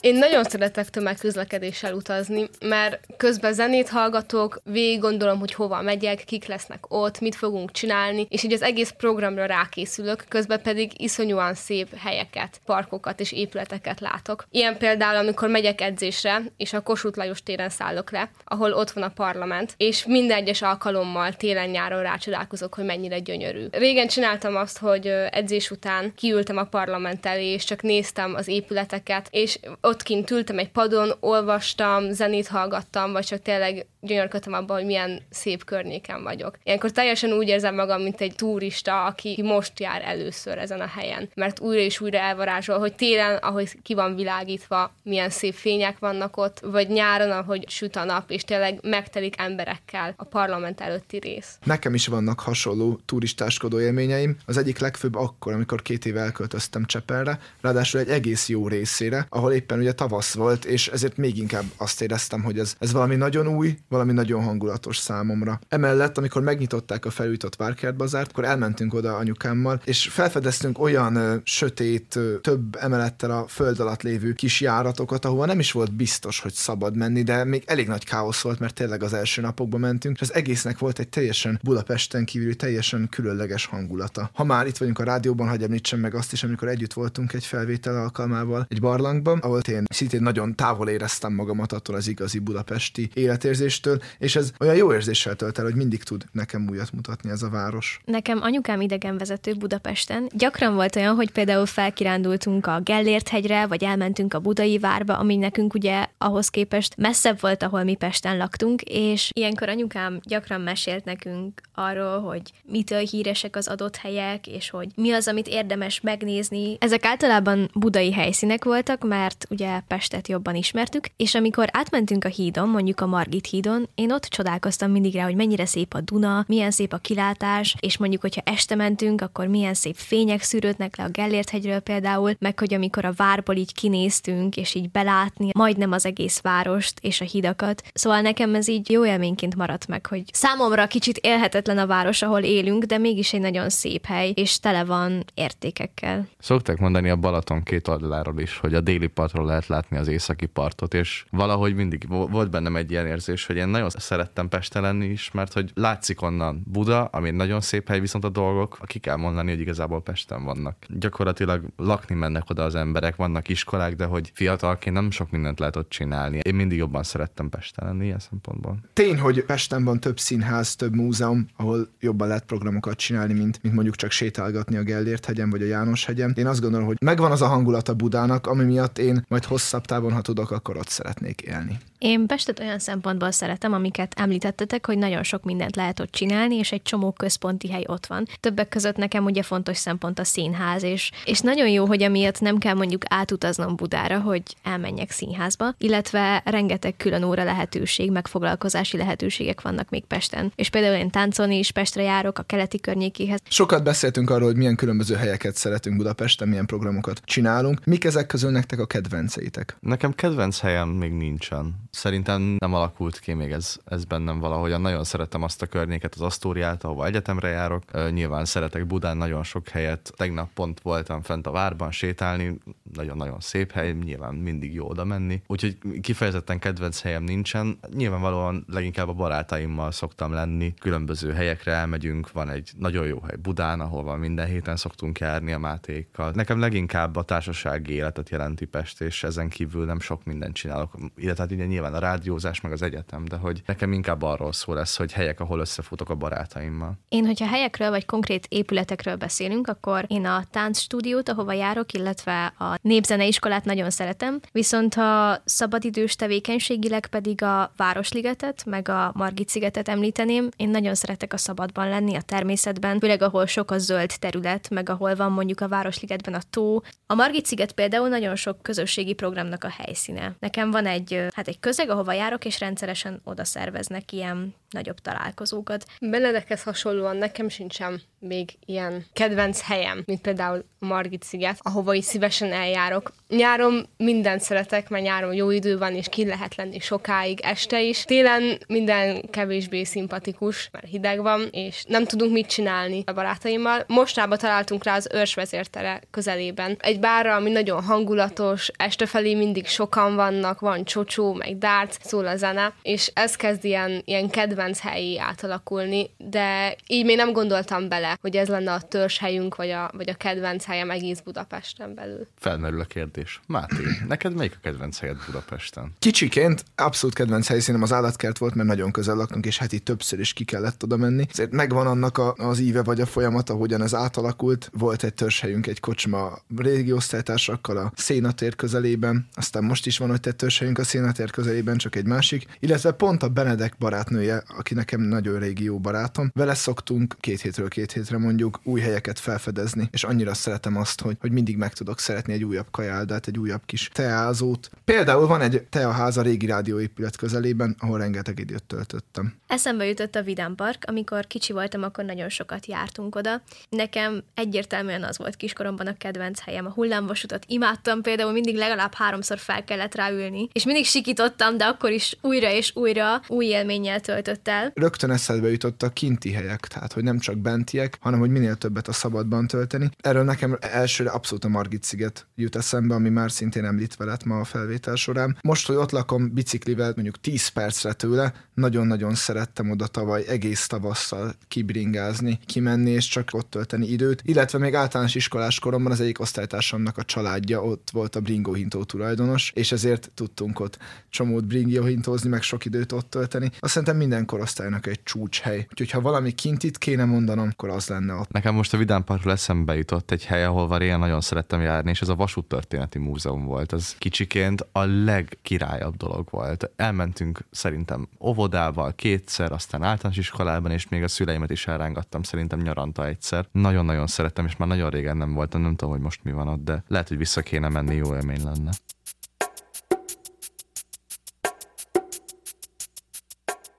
Én 0.00 0.14
nagyon 0.14 0.44
szeretek 0.44 0.88
tömegközlekedéssel 0.90 1.94
utazni, 1.94 2.48
mert 2.60 3.00
közben 3.16 3.52
zenét 3.52 3.88
hallgatok, 3.88 4.60
végig 4.64 5.00
gondolom, 5.00 5.38
hogy 5.38 5.54
hova 5.54 5.82
megyek, 5.82 6.24
kik 6.24 6.46
lesznek 6.46 6.84
ott, 6.88 7.20
mit 7.20 7.34
fogunk 7.34 7.70
csinálni, 7.72 8.26
és 8.28 8.42
így 8.42 8.52
az 8.52 8.62
egész 8.62 8.90
programra 8.90 9.46
rákészülök, 9.46 10.24
közben 10.28 10.62
pedig 10.62 11.00
iszonyúan 11.00 11.54
szép 11.54 11.96
helyeket, 11.96 12.60
parkokat 12.64 13.20
és 13.20 13.32
épületeket 13.32 14.00
látok. 14.00 14.44
Ilyen 14.50 14.76
például, 14.76 15.16
amikor 15.16 15.48
megyek 15.48 15.80
edzésre, 15.80 16.42
és 16.56 16.72
a 16.72 16.80
Kossuth 16.80 17.18
Lajos 17.18 17.42
téren 17.42 17.70
szállok 17.70 18.10
le, 18.10 18.30
ahol 18.44 18.72
ott 18.72 18.90
van 18.90 19.04
a 19.04 19.08
parlament, 19.08 19.74
és 19.76 20.06
minden 20.06 20.36
egyes 20.36 20.62
alkalommal 20.62 21.32
télen-nyáron 21.32 22.02
rácsodálkozok, 22.02 22.74
hogy 22.74 22.84
mennyire 22.84 23.18
gyönyörű. 23.18 23.66
Régen 23.70 24.08
csináltam 24.08 24.56
azt, 24.56 24.78
hogy 24.78 25.06
edzés 25.30 25.70
után 25.70 26.14
kiültem 26.14 26.56
a 26.56 26.64
parlament 26.64 27.26
elé, 27.26 27.52
és 27.52 27.64
csak 27.64 27.82
néztem 27.82 28.34
az 28.34 28.48
épületeket, 28.48 29.28
és 29.30 29.58
ott 29.90 30.02
kint 30.02 30.30
ültem 30.30 30.58
egy 30.58 30.70
padon, 30.70 31.12
olvastam, 31.20 32.12
zenét 32.12 32.46
hallgattam, 32.46 33.12
vagy 33.12 33.24
csak 33.24 33.42
tényleg 33.42 33.86
gyönyörködtem 34.00 34.52
abban, 34.52 34.76
hogy 34.76 34.86
milyen 34.86 35.22
szép 35.30 35.64
környéken 35.64 36.22
vagyok. 36.22 36.58
Ilyenkor 36.62 36.90
teljesen 36.90 37.32
úgy 37.32 37.48
érzem 37.48 37.74
magam, 37.74 38.02
mint 38.02 38.20
egy 38.20 38.34
turista, 38.34 39.04
aki 39.04 39.42
most 39.42 39.80
jár 39.80 40.02
először 40.04 40.58
ezen 40.58 40.80
a 40.80 40.86
helyen, 40.86 41.28
mert 41.34 41.60
újra 41.60 41.80
és 41.80 42.00
újra 42.00 42.18
elvarázsol, 42.18 42.78
hogy 42.78 42.94
télen, 42.94 43.36
ahogy 43.36 43.82
ki 43.82 43.94
van 43.94 44.14
világítva, 44.14 44.92
milyen 45.02 45.30
szép 45.30 45.54
fények 45.54 45.98
vannak 45.98 46.36
ott, 46.36 46.60
vagy 46.60 46.88
nyáron, 46.88 47.30
ahogy 47.30 47.68
süt 47.68 47.96
a 47.96 48.04
nap, 48.04 48.30
és 48.30 48.44
tényleg 48.44 48.78
megtelik 48.82 49.34
emberekkel 49.38 50.14
a 50.16 50.24
parlament 50.24 50.80
előtti 50.80 51.18
rész. 51.18 51.58
Nekem 51.64 51.94
is 51.94 52.06
vannak 52.06 52.40
hasonló 52.40 53.00
turistáskodó 53.06 53.80
élményeim. 53.80 54.36
Az 54.46 54.56
egyik 54.56 54.78
legfőbb 54.78 55.14
akkor, 55.14 55.52
amikor 55.52 55.82
két 55.82 56.06
éve 56.06 56.20
elköltöztem 56.20 56.84
Csepelre, 56.84 57.38
ráadásul 57.60 58.00
egy 58.00 58.08
egész 58.08 58.48
jó 58.48 58.68
részére, 58.68 59.26
ahol 59.28 59.52
éppen 59.52 59.79
ugye 59.80 59.92
tavasz 59.92 60.34
volt, 60.34 60.64
és 60.64 60.88
ezért 60.88 61.16
még 61.16 61.38
inkább 61.38 61.64
azt 61.76 62.02
éreztem, 62.02 62.42
hogy 62.42 62.58
ez, 62.58 62.74
ez 62.78 62.92
valami 62.92 63.16
nagyon 63.16 63.48
új, 63.48 63.78
valami 63.88 64.12
nagyon 64.12 64.42
hangulatos 64.42 64.96
számomra. 64.96 65.60
Emellett, 65.68 66.18
amikor 66.18 66.42
megnyitották 66.42 67.04
a 67.04 67.10
felújított 67.10 67.56
Várkertbazárt, 67.56 68.30
akkor 68.30 68.44
elmentünk 68.44 68.94
oda 68.94 69.16
anyukámmal, 69.16 69.80
és 69.84 70.08
felfedeztünk 70.08 70.78
olyan 70.78 71.16
ö, 71.16 71.36
sötét, 71.44 72.16
ö, 72.16 72.38
több 72.40 72.76
emelettel 72.80 73.30
a 73.30 73.46
föld 73.48 73.80
alatt 73.80 74.02
lévő 74.02 74.32
kis 74.32 74.60
járatokat, 74.60 75.24
ahova 75.24 75.46
nem 75.46 75.58
is 75.58 75.72
volt 75.72 75.92
biztos, 75.92 76.40
hogy 76.40 76.52
szabad 76.52 76.96
menni, 76.96 77.22
de 77.22 77.44
még 77.44 77.62
elég 77.66 77.88
nagy 77.88 78.04
káosz 78.04 78.40
volt, 78.40 78.58
mert 78.58 78.74
tényleg 78.74 79.02
az 79.02 79.12
első 79.12 79.40
napokban 79.40 79.80
mentünk, 79.80 80.14
és 80.14 80.20
az 80.20 80.34
egésznek 80.34 80.78
volt 80.78 80.98
egy 80.98 81.08
teljesen 81.08 81.60
Budapesten 81.62 82.24
kívüli, 82.24 82.56
teljesen 82.56 83.08
különleges 83.10 83.64
hangulata. 83.66 84.30
Ha 84.34 84.44
már 84.44 84.66
itt 84.66 84.76
vagyunk 84.76 84.98
a 84.98 85.04
rádióban, 85.04 85.48
hagyj 85.48 85.64
említsem 85.64 86.00
meg 86.00 86.14
azt 86.14 86.32
is, 86.32 86.42
amikor 86.42 86.68
együtt 86.68 86.92
voltunk 86.92 87.32
egy 87.32 87.44
felvétel 87.44 87.96
alkalmával 87.96 88.66
egy 88.68 88.80
barlangban, 88.80 89.38
ahol 89.38 89.62
én 89.70 89.84
szintén 89.90 90.22
nagyon 90.22 90.54
távol 90.54 90.88
éreztem 90.88 91.32
magamat 91.32 91.72
attól 91.72 91.96
az 91.96 92.08
igazi 92.08 92.38
budapesti 92.38 93.10
életérzéstől, 93.14 94.00
és 94.18 94.36
ez 94.36 94.52
olyan 94.60 94.74
jó 94.74 94.92
érzéssel 94.92 95.36
tölt 95.36 95.58
el, 95.58 95.64
hogy 95.64 95.74
mindig 95.74 96.02
tud 96.02 96.24
nekem 96.32 96.68
újat 96.70 96.92
mutatni 96.92 97.30
ez 97.30 97.42
a 97.42 97.48
város. 97.48 98.00
Nekem 98.04 98.42
anyukám 98.42 98.80
idegenvezető 98.80 99.54
Budapesten. 99.54 100.28
Gyakran 100.34 100.74
volt 100.74 100.96
olyan, 100.96 101.14
hogy 101.14 101.30
például 101.30 101.66
felkirándultunk 101.66 102.66
a 102.66 102.80
Gellért 102.80 103.28
hegyre, 103.28 103.66
vagy 103.66 103.84
elmentünk 103.84 104.34
a 104.34 104.38
Budai 104.38 104.78
várba, 104.78 105.18
ami 105.18 105.36
nekünk 105.36 105.74
ugye 105.74 106.06
ahhoz 106.18 106.48
képest 106.48 106.96
messzebb 106.96 107.40
volt, 107.40 107.62
ahol 107.62 107.84
mi 107.84 107.94
Pesten 107.94 108.36
laktunk, 108.36 108.82
és 108.82 109.30
ilyenkor 109.32 109.68
anyukám 109.68 110.18
gyakran 110.22 110.60
mesélt 110.60 111.04
nekünk 111.04 111.60
arról, 111.74 112.20
hogy 112.20 112.42
mitől 112.62 113.00
híresek 113.00 113.56
az 113.56 113.68
adott 113.68 113.96
helyek, 113.96 114.46
és 114.46 114.70
hogy 114.70 114.88
mi 114.94 115.12
az, 115.12 115.28
amit 115.28 115.48
érdemes 115.48 116.00
megnézni. 116.00 116.76
Ezek 116.80 117.04
általában 117.04 117.70
budai 117.74 118.12
helyszínek 118.12 118.64
voltak, 118.64 119.08
mert 119.08 119.46
ugye 119.50 119.59
Pestet 119.88 120.28
jobban 120.28 120.54
ismertük, 120.54 121.06
és 121.16 121.34
amikor 121.34 121.68
átmentünk 121.72 122.24
a 122.24 122.28
hídon, 122.28 122.68
mondjuk 122.68 123.00
a 123.00 123.06
Margit 123.06 123.46
hídon, 123.46 123.88
én 123.94 124.12
ott 124.12 124.24
csodálkoztam 124.24 124.90
mindig 124.90 125.14
rá, 125.14 125.24
hogy 125.24 125.34
mennyire 125.34 125.66
szép 125.66 125.94
a 125.94 126.00
Duna, 126.00 126.44
milyen 126.48 126.70
szép 126.70 126.92
a 126.92 126.96
kilátás, 126.98 127.76
és 127.80 127.98
mondjuk, 127.98 128.20
hogyha 128.20 128.40
este 128.44 128.74
mentünk, 128.74 129.20
akkor 129.20 129.46
milyen 129.46 129.74
szép 129.74 129.94
fények 129.96 130.42
szűrődnek 130.42 130.96
le 130.96 131.04
a 131.04 131.08
Gellért 131.08 131.50
hegyről 131.50 131.80
például, 131.80 132.34
meg 132.38 132.58
hogy 132.58 132.74
amikor 132.74 133.04
a 133.04 133.12
várból 133.16 133.56
így 133.56 133.74
kinéztünk, 133.74 134.56
és 134.56 134.74
így 134.74 134.90
belátni 134.90 135.50
majdnem 135.54 135.92
az 135.92 136.06
egész 136.06 136.40
várost 136.40 136.98
és 137.00 137.20
a 137.20 137.24
hidakat. 137.24 137.82
Szóval 137.94 138.20
nekem 138.20 138.54
ez 138.54 138.68
így 138.68 138.90
jó 138.90 139.06
élményként 139.06 139.56
maradt 139.56 139.86
meg, 139.86 140.06
hogy 140.06 140.22
számomra 140.32 140.86
kicsit 140.86 141.16
élhetetlen 141.16 141.78
a 141.78 141.86
város, 141.86 142.22
ahol 142.22 142.42
élünk, 142.42 142.84
de 142.84 142.98
mégis 142.98 143.32
egy 143.32 143.40
nagyon 143.40 143.68
szép 143.70 144.06
hely, 144.06 144.32
és 144.34 144.60
tele 144.60 144.84
van 144.84 145.24
értékekkel. 145.34 146.28
Szokták 146.38 146.78
mondani 146.78 147.08
a 147.10 147.16
Balaton 147.16 147.62
két 147.62 147.88
oldaláról 147.88 148.38
is, 148.38 148.58
hogy 148.58 148.74
a 148.74 148.80
déli 148.80 149.06
partról 149.06 149.49
lehet 149.50 149.66
látni 149.66 149.96
az 149.96 150.08
északi 150.08 150.46
partot, 150.46 150.94
és 150.94 151.24
valahogy 151.30 151.74
mindig 151.74 152.08
volt 152.08 152.50
bennem 152.50 152.76
egy 152.76 152.90
ilyen 152.90 153.06
érzés, 153.06 153.46
hogy 153.46 153.56
én 153.56 153.68
nagyon 153.68 153.90
szerettem 153.90 154.48
Pesten 154.48 154.82
lenni 154.82 155.06
is, 155.06 155.30
mert 155.30 155.52
hogy 155.52 155.70
látszik 155.74 156.22
onnan 156.22 156.62
Buda, 156.66 157.04
ami 157.04 157.30
nagyon 157.30 157.60
szép 157.60 157.88
hely, 157.88 158.00
viszont 158.00 158.24
a 158.24 158.28
dolgok, 158.28 158.78
ki 158.86 158.98
kell 158.98 159.16
mondani, 159.16 159.50
hogy 159.50 159.60
igazából 159.60 160.02
Pesten 160.02 160.44
vannak. 160.44 160.76
Gyakorlatilag 160.88 161.64
lakni 161.76 162.14
mennek 162.14 162.50
oda 162.50 162.64
az 162.64 162.74
emberek, 162.74 163.16
vannak 163.16 163.48
iskolák, 163.48 163.94
de 163.94 164.04
hogy 164.04 164.30
fiatalként 164.34 164.94
nem 164.94 165.10
sok 165.10 165.30
mindent 165.30 165.58
lehet 165.58 165.76
ott 165.76 165.88
csinálni. 165.90 166.38
Én 166.42 166.54
mindig 166.54 166.78
jobban 166.78 167.02
szerettem 167.02 167.48
Pesten 167.48 167.86
lenni 167.86 168.04
ilyen 168.04 168.18
szempontból. 168.18 168.78
Tény, 168.92 169.18
hogy 169.18 169.44
Pesten 169.44 169.84
van 169.84 170.00
több 170.00 170.18
színház, 170.18 170.76
több 170.76 170.94
múzeum, 170.94 171.48
ahol 171.56 171.88
jobban 172.00 172.28
lehet 172.28 172.44
programokat 172.44 172.96
csinálni, 172.96 173.32
mint, 173.32 173.62
mint 173.62 173.74
mondjuk 173.74 173.96
csak 173.96 174.10
sétálgatni 174.10 174.76
a 174.76 174.82
Gellért 174.82 175.24
hegyen 175.24 175.50
vagy 175.50 175.62
a 175.62 175.66
János 175.66 176.04
hegyen. 176.04 176.32
Én 176.36 176.46
azt 176.46 176.60
gondolom, 176.60 176.86
hogy 176.86 176.96
megvan 177.00 177.30
az 177.30 177.42
a 177.42 177.46
hangulat 177.46 177.88
a 177.88 177.94
Budának, 177.94 178.46
ami 178.46 178.64
miatt 178.64 178.98
én 178.98 179.24
majd 179.40 179.52
hosszabb 179.52 179.84
távon, 179.84 180.12
ha 180.12 180.20
tudok, 180.20 180.50
akkor 180.50 180.76
ott 180.76 180.88
szeretnék 180.88 181.40
élni. 181.40 181.78
Én 182.02 182.26
Pestet 182.26 182.60
olyan 182.60 182.78
szempontból 182.78 183.30
szeretem, 183.30 183.72
amiket 183.72 184.14
említettetek, 184.16 184.86
hogy 184.86 184.98
nagyon 184.98 185.22
sok 185.22 185.44
mindent 185.44 185.76
lehet 185.76 186.00
ott 186.00 186.10
csinálni, 186.12 186.56
és 186.56 186.72
egy 186.72 186.82
csomó 186.82 187.12
központi 187.12 187.70
hely 187.70 187.84
ott 187.86 188.06
van. 188.06 188.26
Többek 188.40 188.68
között 188.68 188.96
nekem 188.96 189.24
ugye 189.24 189.42
fontos 189.42 189.76
szempont 189.76 190.18
a 190.18 190.24
színház, 190.24 190.82
és, 190.82 191.10
és 191.24 191.40
nagyon 191.40 191.68
jó, 191.68 191.86
hogy 191.86 192.02
amiatt 192.02 192.40
nem 192.40 192.58
kell 192.58 192.74
mondjuk 192.74 193.02
átutaznom 193.08 193.76
Budára, 193.76 194.20
hogy 194.20 194.42
elmenjek 194.62 195.10
színházba, 195.10 195.74
illetve 195.78 196.42
rengeteg 196.44 196.96
külön 196.96 197.22
óra 197.22 197.44
lehetőség, 197.44 198.10
megfoglalkozási 198.10 198.96
lehetőségek 198.96 199.60
vannak 199.60 199.90
még 199.90 200.04
Pesten. 200.04 200.52
És 200.54 200.70
például 200.70 200.96
én 200.96 201.10
táncolni 201.10 201.58
is 201.58 201.70
Pestre 201.70 202.02
járok, 202.02 202.38
a 202.38 202.42
keleti 202.42 202.80
környékéhez. 202.80 203.40
Sokat 203.48 203.82
beszéltünk 203.82 204.30
arról, 204.30 204.46
hogy 204.46 204.56
milyen 204.56 204.76
különböző 204.76 205.14
helyeket 205.14 205.56
szeretünk 205.56 205.96
Budapesten, 205.96 206.48
milyen 206.48 206.66
programokat 206.66 207.20
csinálunk. 207.24 207.84
Mik 207.84 208.04
ezek 208.04 208.26
közül 208.26 208.50
nektek 208.50 208.78
a 208.78 208.86
kedvenceitek? 208.86 209.76
Nekem 209.80 210.12
kedvenc 210.12 210.60
helyem 210.60 210.88
még 210.88 211.12
nincsen. 211.12 211.88
Szerintem 211.90 212.56
nem 212.58 212.74
alakult 212.74 213.18
ki 213.18 213.32
még 213.32 213.50
ez, 213.50 213.76
ez 213.84 214.04
bennem 214.04 214.38
valahogyan. 214.38 214.80
Nagyon 214.80 215.04
szeretem 215.04 215.42
azt 215.42 215.62
a 215.62 215.66
környéket, 215.66 216.14
az 216.14 216.20
Asztóriát, 216.20 216.84
ahova 216.84 217.06
egyetemre 217.06 217.48
járok. 217.48 218.10
Nyilván 218.10 218.44
szeretek 218.44 218.86
Budán 218.86 219.16
nagyon 219.16 219.42
sok 219.42 219.68
helyet. 219.68 220.12
Tegnap 220.16 220.52
pont 220.52 220.80
voltam 220.80 221.22
fent 221.22 221.46
a 221.46 221.50
várban 221.50 221.90
sétálni, 221.90 222.58
nagyon-nagyon 222.94 223.40
szép 223.40 223.72
hely, 223.72 223.92
nyilván 223.92 224.34
mindig 224.34 224.74
jó 224.74 224.88
oda 224.88 225.04
menni. 225.04 225.42
Úgyhogy 225.46 225.78
kifejezetten 226.00 226.58
kedvenc 226.58 227.00
helyem 227.00 227.22
nincsen. 227.22 227.78
Nyilvánvalóan 227.94 228.64
leginkább 228.68 229.08
a 229.08 229.12
barátaimmal 229.12 229.92
szoktam 229.92 230.32
lenni. 230.32 230.74
Különböző 230.80 231.32
helyekre 231.32 231.72
elmegyünk, 231.72 232.32
van 232.32 232.50
egy 232.50 232.70
nagyon 232.78 233.06
jó 233.06 233.20
hely 233.20 233.36
Budán, 233.42 233.80
ahol 233.80 234.16
minden 234.16 234.46
héten 234.46 234.76
szoktunk 234.76 235.18
járni 235.18 235.52
a 235.52 235.58
Mátékkal. 235.58 236.30
Nekem 236.34 236.60
leginkább 236.60 237.16
a 237.16 237.22
társasági 237.22 237.92
életet 237.92 238.30
jelenti 238.30 238.64
Pest, 238.64 239.00
és 239.00 239.22
ezen 239.22 239.48
kívül 239.48 239.84
nem 239.84 240.00
sok 240.00 240.24
mindent 240.24 240.54
csinálok. 240.54 240.94
Illetve 241.16 241.42
hát 241.42 241.52
ugye 241.52 241.78
nyilván 241.80 242.02
a 242.02 242.06
rádiózás, 242.06 242.60
meg 242.60 242.72
az 242.72 242.82
egyetem, 242.82 243.24
de 243.24 243.36
hogy 243.36 243.62
nekem 243.66 243.92
inkább 243.92 244.22
arról 244.22 244.52
szól 244.52 244.74
lesz, 244.74 244.96
hogy 244.96 245.12
helyek, 245.12 245.40
ahol 245.40 245.60
összefutok 245.60 246.10
a 246.10 246.14
barátaimmal. 246.14 246.98
Én, 247.08 247.26
hogyha 247.26 247.46
helyekről 247.46 247.90
vagy 247.90 248.06
konkrét 248.06 248.46
épületekről 248.48 249.16
beszélünk, 249.16 249.68
akkor 249.68 250.04
én 250.08 250.26
a 250.26 250.44
táncstúdiót, 250.50 251.28
ahova 251.28 251.52
járok, 251.52 251.92
illetve 251.92 252.54
a 252.58 252.78
népzeneiskolát 252.82 253.64
nagyon 253.64 253.90
szeretem, 253.90 254.40
viszont 254.52 254.94
a 254.94 255.42
szabadidős 255.44 256.16
tevékenységileg 256.16 257.06
pedig 257.06 257.42
a 257.42 257.72
Városligetet, 257.76 258.64
meg 258.64 258.88
a 258.88 259.10
Margit 259.14 259.48
szigetet 259.48 259.88
említeném. 259.88 260.48
Én 260.56 260.68
nagyon 260.68 260.94
szeretek 260.94 261.32
a 261.32 261.36
szabadban 261.36 261.88
lenni, 261.88 262.14
a 262.14 262.22
természetben, 262.22 262.98
főleg 262.98 263.22
ahol 263.22 263.46
sok 263.46 263.70
a 263.70 263.78
zöld 263.78 264.12
terület, 264.18 264.70
meg 264.70 264.88
ahol 264.88 265.14
van 265.14 265.32
mondjuk 265.32 265.60
a 265.60 265.68
Városligetben 265.68 266.34
a 266.34 266.40
tó. 266.50 266.82
A 267.06 267.14
Margit 267.14 267.46
sziget 267.46 267.72
például 267.72 268.08
nagyon 268.08 268.36
sok 268.36 268.62
közösségi 268.62 269.12
programnak 269.12 269.64
a 269.64 269.72
helyszíne. 269.78 270.34
Nekem 270.38 270.70
van 270.70 270.86
egy, 270.86 271.26
hát 271.34 271.48
egy 271.48 271.60
közeg, 271.70 271.90
ahova 271.90 272.12
járok, 272.12 272.44
és 272.44 272.60
rendszeresen 272.60 273.20
oda 273.24 273.44
szerveznek 273.44 274.12
ilyen 274.12 274.54
nagyobb 274.70 274.98
találkozókat. 274.98 275.84
Benedekhez 276.00 276.62
hasonlóan 276.62 277.16
nekem 277.16 277.48
sincsen 277.48 278.02
még 278.18 278.50
ilyen 278.66 279.06
kedvenc 279.12 279.60
helyem, 279.62 280.02
mint 280.06 280.20
például 280.20 280.64
Margit 280.78 281.22
sziget, 281.22 281.58
ahova 281.62 281.94
is 281.94 282.04
szívesen 282.04 282.52
eljárok. 282.52 283.12
Nyáron 283.28 283.88
mindent 283.96 284.40
szeretek, 284.40 284.88
mert 284.88 285.04
nyáron 285.04 285.34
jó 285.34 285.50
idő 285.50 285.78
van, 285.78 285.94
és 285.94 286.08
ki 286.08 286.26
lehet 286.26 286.54
lenni 286.54 286.78
sokáig, 286.78 287.40
este 287.40 287.82
is. 287.82 288.04
Télen 288.04 288.58
minden 288.66 289.30
kevésbé 289.30 289.84
szimpatikus, 289.84 290.68
mert 290.72 290.86
hideg 290.86 291.22
van, 291.22 291.48
és 291.50 291.84
nem 291.88 292.04
tudunk 292.04 292.32
mit 292.32 292.46
csinálni 292.46 293.02
a 293.06 293.12
barátaimmal. 293.12 293.84
Mostában 293.86 294.38
találtunk 294.38 294.84
rá 294.84 294.96
az 294.96 295.08
őrs 295.12 295.34
vezértere 295.34 296.00
közelében. 296.10 296.76
Egy 296.80 297.00
bárra, 297.00 297.34
ami 297.34 297.50
nagyon 297.50 297.82
hangulatos, 297.82 298.70
este 298.76 299.06
felé 299.06 299.34
mindig 299.34 299.66
sokan 299.66 300.14
vannak, 300.14 300.60
van 300.60 300.84
csocsó, 300.84 301.32
meg 301.32 301.58
dárc, 301.58 301.96
szól 302.06 302.26
a 302.26 302.36
zene, 302.36 302.72
és 302.82 303.10
ez 303.14 303.36
kezd 303.36 303.64
ilyen, 303.64 304.02
ilyen 304.04 304.30
kedvenc 304.30 304.58
helyi 304.80 305.18
átalakulni, 305.18 306.10
de 306.16 306.76
így 306.86 307.04
még 307.04 307.16
nem 307.16 307.32
gondoltam 307.32 307.88
bele, 307.88 308.18
hogy 308.20 308.36
ez 308.36 308.48
lenne 308.48 308.72
a 308.72 308.80
helyünk, 309.20 309.56
vagy 309.56 309.70
a, 309.70 309.90
vagy 309.96 310.08
a 310.08 310.14
kedvenc 310.14 310.64
helyem 310.64 310.90
egész 310.90 311.20
Budapesten 311.20 311.94
belül. 311.94 312.26
Felmerül 312.38 312.80
a 312.80 312.84
kérdés. 312.84 313.40
Máté, 313.46 313.82
neked 314.08 314.34
melyik 314.34 314.54
a 314.54 314.60
kedvenc 314.62 314.98
helyed 314.98 315.16
Budapesten? 315.26 315.92
Kicsiként 315.98 316.64
abszolút 316.76 317.14
kedvenc 317.14 317.46
helyszínem 317.46 317.82
az 317.82 317.92
állatkert 317.92 318.38
volt, 318.38 318.54
mert 318.54 318.68
nagyon 318.68 318.90
közel 318.90 319.14
laktunk, 319.14 319.46
és 319.46 319.58
heti 319.58 319.78
többször 319.78 320.20
is 320.20 320.32
ki 320.32 320.44
kellett 320.44 320.82
oda 320.82 320.96
menni. 320.96 321.26
Ezért 321.30 321.50
megvan 321.50 321.86
annak 321.86 322.18
a, 322.18 322.34
az 322.36 322.58
íve 322.58 322.82
vagy 322.82 323.00
a 323.00 323.06
folyamata, 323.06 323.54
hogyan 323.54 323.82
ez 323.82 323.94
átalakult. 323.94 324.70
Volt 324.72 325.04
egy 325.04 325.14
törzshelyünk, 325.14 325.66
egy 325.66 325.80
kocsma 325.80 326.38
régi 326.56 326.92
osztálytársakkal 326.92 327.76
a 327.76 327.92
szénatér 327.96 328.56
közelében, 328.56 329.28
aztán 329.34 329.64
most 329.64 329.86
is 329.86 329.98
van 329.98 330.10
ott 330.10 330.26
egy 330.26 330.36
törzshelyünk 330.36 330.78
a 330.78 330.84
szénatér 330.84 331.30
közelében, 331.30 331.76
csak 331.76 331.96
egy 331.96 332.06
másik, 332.06 332.46
illetve 332.60 332.92
pont 332.92 333.22
a 333.22 333.28
Benedek 333.28 333.74
barátnője, 333.78 334.42
aki 334.56 334.74
nekem 334.74 335.00
nagyon 335.00 335.38
régi 335.38 335.64
jó 335.64 335.78
barátom, 335.78 336.30
vele 336.34 336.54
szoktunk 336.54 337.16
két 337.20 337.40
hétről 337.40 337.68
két 337.68 337.92
hétre 337.92 338.18
mondjuk 338.18 338.60
új 338.62 338.80
helyeket 338.80 339.18
felfedezni, 339.18 339.88
és 339.90 340.04
annyira 340.04 340.34
szeretem 340.34 340.76
azt, 340.76 341.00
hogy, 341.00 341.16
hogy 341.20 341.32
mindig 341.32 341.56
meg 341.56 341.72
tudok 341.72 341.98
szeretni 341.98 342.32
egy 342.32 342.44
újabb 342.44 342.70
kajáldát, 342.70 343.26
egy 343.26 343.38
újabb 343.38 343.62
kis 343.66 343.90
teázót. 343.92 344.70
Például 344.84 345.26
van 345.26 345.40
egy 345.40 345.62
teaház 345.62 346.16
a 346.16 346.22
régi 346.22 346.46
rádióépület 346.46 347.16
közelében, 347.16 347.76
ahol 347.78 347.98
rengeteg 347.98 348.38
időt 348.38 348.62
töltöttem. 348.62 349.34
Eszembe 349.46 349.86
jutott 349.86 350.14
a 350.14 350.22
Vidám 350.22 350.54
Park, 350.54 350.84
amikor 350.86 351.26
kicsi 351.26 351.52
voltam, 351.52 351.82
akkor 351.82 352.04
nagyon 352.04 352.28
sokat 352.28 352.66
jártunk 352.66 353.14
oda. 353.14 353.42
Nekem 353.68 354.22
egyértelműen 354.34 355.02
az 355.02 355.18
volt 355.18 355.36
kiskoromban 355.36 355.86
a 355.86 355.96
kedvenc 355.96 356.40
helyem, 356.40 356.66
a 356.66 356.70
hullámvasutat 356.70 357.44
imádtam, 357.48 358.02
például 358.02 358.32
mindig 358.32 358.56
legalább 358.56 358.94
háromszor 358.94 359.38
fel 359.38 359.64
kellett 359.64 359.94
ráülni, 359.94 360.48
és 360.52 360.64
mindig 360.64 360.84
sikítottam, 360.84 361.56
de 361.56 361.64
akkor 361.64 361.90
is 361.90 362.16
újra 362.20 362.50
és 362.50 362.76
újra 362.76 363.20
új 363.28 363.46
élménnyel 363.46 364.00
töltött 364.00 364.39
el. 364.48 364.72
Rögtön 364.74 365.10
eszedbe 365.10 365.50
jutott 365.50 365.82
a 365.82 365.88
kinti 365.88 366.32
helyek, 366.32 366.66
tehát 366.66 366.92
hogy 366.92 367.02
nem 367.02 367.18
csak 367.18 367.38
bentiek, 367.38 367.96
hanem 368.00 368.18
hogy 368.18 368.30
minél 368.30 368.56
többet 368.56 368.88
a 368.88 368.92
szabadban 368.92 369.46
tölteni. 369.46 369.90
Erről 370.00 370.24
nekem 370.24 370.56
elsőre 370.60 371.10
abszolút 371.10 371.44
a 371.44 371.48
Margit 371.48 371.84
sziget 371.84 372.26
jut 372.34 372.56
eszembe, 372.56 372.94
ami 372.94 373.08
már 373.08 373.30
szintén 373.30 373.64
említve 373.64 374.04
lett 374.04 374.24
ma 374.24 374.40
a 374.40 374.44
felvétel 374.44 374.94
során. 374.94 375.38
Most, 375.42 375.66
hogy 375.66 375.76
ott 375.76 375.90
lakom 375.90 376.34
biciklivel 376.34 376.92
mondjuk 376.94 377.20
10 377.20 377.48
percre 377.48 377.92
tőle, 377.92 378.32
nagyon-nagyon 378.54 379.14
szerettem 379.14 379.70
oda 379.70 379.86
tavaly 379.86 380.24
egész 380.28 380.66
tavasszal 380.66 381.32
kibringázni, 381.48 382.38
kimenni 382.46 382.90
és 382.90 383.08
csak 383.08 383.28
ott 383.32 383.50
tölteni 383.50 383.86
időt. 383.86 384.22
Illetve 384.24 384.58
még 384.58 384.74
általános 384.74 385.14
iskolás 385.14 385.58
koromban 385.58 385.92
az 385.92 386.00
egyik 386.00 386.20
osztálytársamnak 386.20 386.98
a 386.98 387.02
családja 387.02 387.64
ott 387.64 387.88
volt 387.92 388.16
a 388.16 388.20
bringóhintó 388.20 388.84
tulajdonos, 388.84 389.52
és 389.54 389.72
ezért 389.72 390.10
tudtunk 390.14 390.60
ott 390.60 390.78
csomót 391.08 391.46
bringóhintózni, 391.46 392.28
meg 392.28 392.42
sok 392.42 392.64
időt 392.64 392.92
ott 392.92 393.10
tölteni. 393.10 393.50
Azt 393.58 393.72
szerintem 393.72 393.96
minden 393.96 394.24
korosztálynak 394.30 394.86
egy 394.86 395.02
csúcshely. 395.02 395.66
Úgyhogy 395.70 395.90
ha 395.90 396.00
valami 396.00 396.32
kint 396.32 396.62
itt 396.62 396.78
kéne 396.78 397.04
mondanom, 397.04 397.48
akkor 397.52 397.68
az 397.68 397.88
lenne 397.88 398.14
ott. 398.14 398.30
Nekem 398.30 398.54
most 398.54 398.74
a 398.74 398.76
Vidám 398.76 399.04
Parkról 399.04 399.32
eszembe 399.32 399.76
jutott 399.76 400.10
egy 400.10 400.24
hely, 400.24 400.44
ahol 400.44 400.78
régen 400.78 400.98
nagyon 400.98 401.20
szerettem 401.20 401.60
járni, 401.60 401.90
és 401.90 402.00
ez 402.00 402.08
a 402.08 402.14
Vasúttörténeti 402.14 402.98
Múzeum 402.98 403.44
volt. 403.44 403.72
Ez 403.72 403.94
kicsiként 403.98 404.66
a 404.72 404.84
legkirályabb 404.84 405.96
dolog 405.96 406.28
volt. 406.30 406.70
Elmentünk 406.76 407.44
szerintem 407.50 408.08
óvodával 408.20 408.94
kétszer, 408.94 409.52
aztán 409.52 409.82
általános 409.82 410.18
iskolában, 410.18 410.70
és 410.70 410.88
még 410.88 411.02
a 411.02 411.08
szüleimet 411.08 411.50
is 411.50 411.66
elrángattam 411.66 412.22
szerintem 412.22 412.60
nyaranta 412.60 413.06
egyszer. 413.06 413.46
Nagyon-nagyon 413.52 414.06
szerettem, 414.06 414.46
és 414.46 414.56
már 414.56 414.68
nagyon 414.68 414.90
régen 414.90 415.16
nem 415.16 415.32
voltam, 415.34 415.60
nem 415.60 415.76
tudom, 415.76 415.94
hogy 415.94 416.02
most 416.02 416.24
mi 416.24 416.32
van 416.32 416.48
ott, 416.48 416.64
de 416.64 416.84
lehet, 416.88 417.08
hogy 417.08 417.16
vissza 417.16 417.40
kéne 417.40 417.68
menni, 417.68 417.94
jó 417.94 418.14
élmény 418.14 418.44
lenne. 418.44 418.70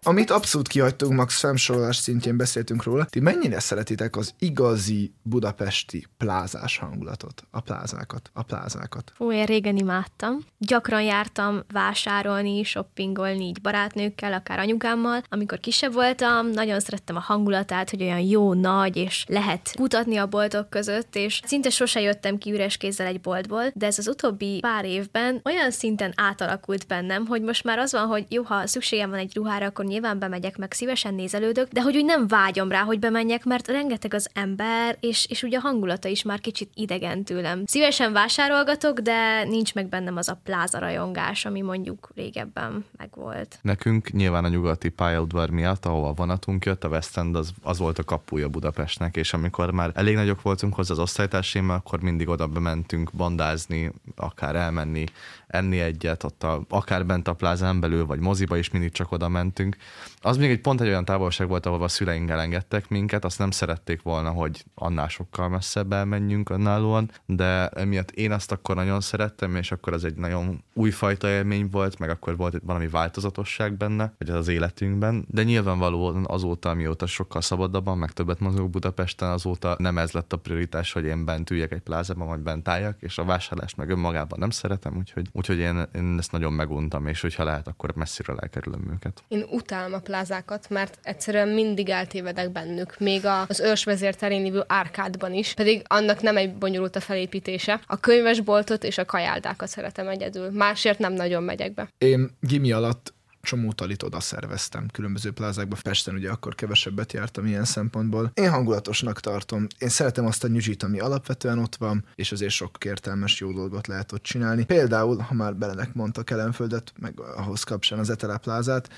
Amit 0.06 0.32
abszolút 0.32 0.68
kihagytunk, 0.68 1.14
max 1.14 1.40
felsorolás 1.40 1.96
szintjén 1.96 2.38
beszéltünk 2.38 2.84
róla, 2.84 3.06
ti 3.06 3.20
mennyire 3.20 3.60
szeretitek 3.60 4.16
az 4.16 4.34
igazi 4.40 5.14
budapesti 5.22 6.08
plázás 6.18 6.78
hangulatot, 6.78 7.44
a 7.52 7.60
plázákat, 7.60 8.30
a 8.34 8.44
plázákat? 8.44 9.12
Ó, 9.20 9.32
én 9.32 9.46
régen 9.46 9.78
imádtam. 9.78 10.38
Gyakran 10.58 11.02
jártam 11.02 11.64
vásárolni, 11.74 12.64
shoppingolni 12.64 13.46
így 13.46 13.62
barátnőkkel, 13.62 14.34
akár 14.34 14.60
anyukámmal. 14.60 15.24
Amikor 15.30 15.60
kisebb 15.60 15.94
voltam, 15.94 16.48
nagyon 16.48 16.80
szerettem 16.80 17.16
a 17.16 17.20
hangulatát, 17.20 17.90
hogy 17.90 18.02
olyan 18.02 18.20
jó, 18.20 18.54
nagy, 18.54 18.98
és 18.98 19.26
lehet 19.28 19.72
kutatni 19.76 20.18
a 20.18 20.28
boltok 20.28 20.70
között, 20.70 21.16
és 21.16 21.42
szinte 21.46 21.70
sose 21.70 22.02
jöttem 22.02 22.38
ki 22.38 22.52
üres 22.52 22.78
kézzel 22.78 23.08
egy 23.08 23.22
boltból, 23.22 23.64
de 23.74 23.86
ez 23.86 23.98
az 23.98 24.08
utóbbi 24.08 24.60
pár 24.60 24.86
évben 24.86 25.42
olyan 25.44 25.72
szinten 25.72 26.14
átalakult 26.16 26.88
bennem, 26.88 27.26
hogy 27.26 27.42
most 27.42 27.64
már 27.64 27.80
az 27.80 27.92
van, 27.92 28.08
hogy 28.08 28.26
jó, 28.30 28.44
ha 28.44 28.68
szükségem 28.68 29.10
van 29.10 29.20
egy 29.20 29.36
ruhára, 29.36 29.66
akkor 29.66 29.90
nyilván 29.92 30.20
bemegyek, 30.20 30.58
meg 30.58 30.72
szívesen 30.74 31.14
nézelődök, 31.14 31.68
de 31.68 31.82
hogy 31.82 31.96
úgy 31.98 32.06
nem 32.06 32.28
vágyom 32.28 32.70
rá, 32.70 32.82
hogy 32.82 33.00
bemenjek, 33.00 33.46
mert 33.46 33.68
rengeteg 33.68 34.14
az 34.14 34.30
ember, 34.34 34.98
és, 35.00 35.26
és 35.30 35.44
ugye 35.44 35.58
a 35.58 35.62
hangulata 35.62 36.08
is 36.08 36.24
már 36.24 36.40
kicsit 36.40 36.70
idegen 36.74 37.24
tőlem. 37.24 37.64
Szívesen 37.66 38.14
vásárolgatok, 38.14 39.00
de 39.00 39.44
nincs 39.44 39.74
meg 39.74 39.90
bennem 39.90 40.18
az 40.18 40.30
a 40.30 40.40
pláza 40.44 40.80
rajongás, 40.80 41.46
ami 41.46 41.62
mondjuk 41.62 42.12
régebben 42.16 42.86
megvolt. 42.98 43.60
Nekünk 43.62 44.12
nyilván 44.12 44.46
a 44.46 44.48
nyugati 44.48 44.90
pályaudvar 44.90 45.50
miatt, 45.50 45.86
ahol 45.86 46.08
a 46.08 46.14
vonatunk 46.14 46.66
jött, 46.66 46.84
a 46.84 46.88
West 46.88 47.18
End 47.18 47.36
az, 47.36 47.52
az 47.64 47.78
volt 47.78 48.00
a 48.00 48.04
kapuja 48.04 48.50
Budapestnek, 48.50 49.16
és 49.16 49.34
amikor 49.34 49.72
már 49.72 49.92
elég 49.94 50.16
nagyok 50.16 50.42
voltunk 50.42 50.74
hozzá 50.74 50.94
az 50.94 51.00
osztálytársaimmal, 51.00 51.76
akkor 51.76 52.02
mindig 52.02 52.30
oda 52.30 52.48
bementünk 52.48 53.12
bandázni, 53.14 53.92
akár 54.16 54.56
elmenni, 54.56 55.04
enni 55.52 55.80
egyet, 55.80 56.24
ott 56.24 56.44
a, 56.44 56.66
akár 56.70 57.06
bent 57.06 57.28
a 57.28 57.34
plázán 57.34 57.80
belül, 57.80 58.06
vagy 58.06 58.20
moziba 58.20 58.58
is 58.58 58.70
mindig 58.70 58.92
csak 58.92 59.12
oda 59.12 59.30
mentünk. 59.30 59.76
Az 60.22 60.38
még 60.38 60.50
egy 60.50 60.62
pont 60.62 60.82
egy 60.82 60.88
olyan 60.88 61.06
távolság 61.06 61.48
volt, 61.48 61.66
ahol 61.66 61.84
a 61.84 61.88
szüleink 61.88 62.30
elengedtek 62.30 62.90
minket, 62.90 63.26
azt 63.26 63.40
nem 63.40 63.52
szerették 63.52 64.02
volna, 64.02 64.30
hogy 64.30 64.66
annál 64.76 65.08
sokkal 65.08 65.50
messzebb 65.50 65.92
elmenjünk 65.94 66.50
önállóan, 66.50 67.12
de 67.26 67.68
emiatt 67.68 68.12
én 68.12 68.32
azt 68.32 68.52
akkor 68.52 68.76
nagyon 68.76 69.02
szerettem, 69.02 69.56
és 69.56 69.72
akkor 69.72 69.94
az 69.94 70.04
egy 70.04 70.16
nagyon 70.16 70.64
újfajta 70.74 71.30
élmény 71.30 71.70
volt, 71.72 72.00
meg 72.00 72.10
akkor 72.10 72.38
volt 72.38 72.62
valami 72.66 72.88
változatosság 72.88 73.78
benne, 73.78 74.14
vagy 74.18 74.30
az 74.30 74.48
életünkben, 74.48 75.26
de 75.28 75.44
nyilvánvalóan 75.44 76.26
azóta, 76.28 76.70
amióta 76.70 77.06
sokkal 77.06 77.42
szabadabban, 77.42 77.98
meg 77.98 78.12
többet 78.12 78.40
mozgok 78.40 78.70
Budapesten, 78.70 79.30
azóta 79.30 79.76
nem 79.78 79.98
ez 79.98 80.12
lett 80.12 80.34
a 80.34 80.38
prioritás, 80.38 80.92
hogy 80.92 81.06
én 81.06 81.26
bent 81.26 81.50
üljek 81.50 81.72
egy 81.72 81.82
plázában, 81.82 82.28
vagy 82.28 82.40
bent 82.40 82.68
álljak, 82.68 82.98
és 83.00 83.18
a 83.18 83.24
vásárlást 83.24 83.78
meg 83.78 83.90
önmagában 83.90 84.40
nem 84.40 84.50
szeretem, 84.50 84.98
úgyhogy, 84.98 85.28
úgyhogy 85.42 85.60
én, 85.60 85.88
én 85.96 86.16
ezt 86.18 86.32
nagyon 86.32 86.54
meguntam, 86.54 87.08
és 87.08 87.22
hogyha 87.22 87.44
lehet, 87.44 87.68
akkor 87.68 87.96
messziről 87.96 88.38
elkerülöm 88.40 88.92
őket. 88.94 89.24
Én 89.28 89.46
utálom 89.50 89.94
a 89.94 90.00
plázákat, 90.00 90.70
mert 90.70 91.00
egyszerűen 91.04 91.48
mindig 91.48 91.90
eltévedek 91.90 92.52
bennük, 92.52 93.00
még 93.00 93.26
az 93.48 93.60
őrsvezér 93.60 94.16
terén 94.16 94.42
lévő 94.42 94.64
árkádban 94.68 95.34
is, 95.34 95.54
pedig 95.54 95.82
annak 95.88 96.22
nem 96.22 96.38
egy 96.38 96.54
bonyolult 96.56 96.96
a 96.96 97.00
felépítése. 97.00 97.82
A 97.88 98.00
könyvesboltot 98.00 98.84
és 98.84 98.98
a 98.98 99.06
kajáldákat 99.06 99.68
szeretem 99.68 100.08
egyedül, 100.08 100.50
másért 100.52 101.00
nem 101.00 101.14
nagyon 101.14 101.44
megyek 101.44 101.74
be. 101.74 101.90
Én 101.98 102.30
gimi 102.40 102.72
alatt 102.72 103.14
csomó 103.42 103.72
talit 103.72 104.04
oda 104.04 104.20
szerveztem 104.20 104.88
különböző 104.88 105.32
plázákba. 105.32 105.78
Pesten 105.82 106.16
ugye 106.16 106.30
akkor 106.30 106.56
kevesebbet 106.56 107.14
jártam 107.14 107.46
ilyen 107.46 107.66
szempontból. 107.66 108.32
Én 108.34 108.50
hangulatosnak 108.50 109.20
tartom. 109.20 109.68
Én 109.78 109.90
szeretem 109.90 110.26
azt 110.26 110.44
a 110.44 110.48
nyüzsit, 110.48 110.84
ami 110.84 111.00
alapvetően 111.00 111.60
ott 111.60 111.76
van, 111.76 112.06
és 112.16 112.32
azért 112.32 112.52
sok 112.52 112.86
értelmes 112.86 113.40
jó 113.40 113.52
dolgot 113.52 113.88
lehet 113.88 114.12
ott 114.12 114.24
csinálni. 114.24 114.66
Például, 114.66 115.18
ha 115.18 115.34
már 115.34 115.56
belenek 115.56 115.94
mondta 115.94 116.24
Kelenföldet, 116.24 116.94
meg 117.00 117.20
ahhoz 117.20 117.64
kapcsán 117.64 118.00
az 118.00 118.10
Etele 118.10 118.38
plázát, 118.38 118.90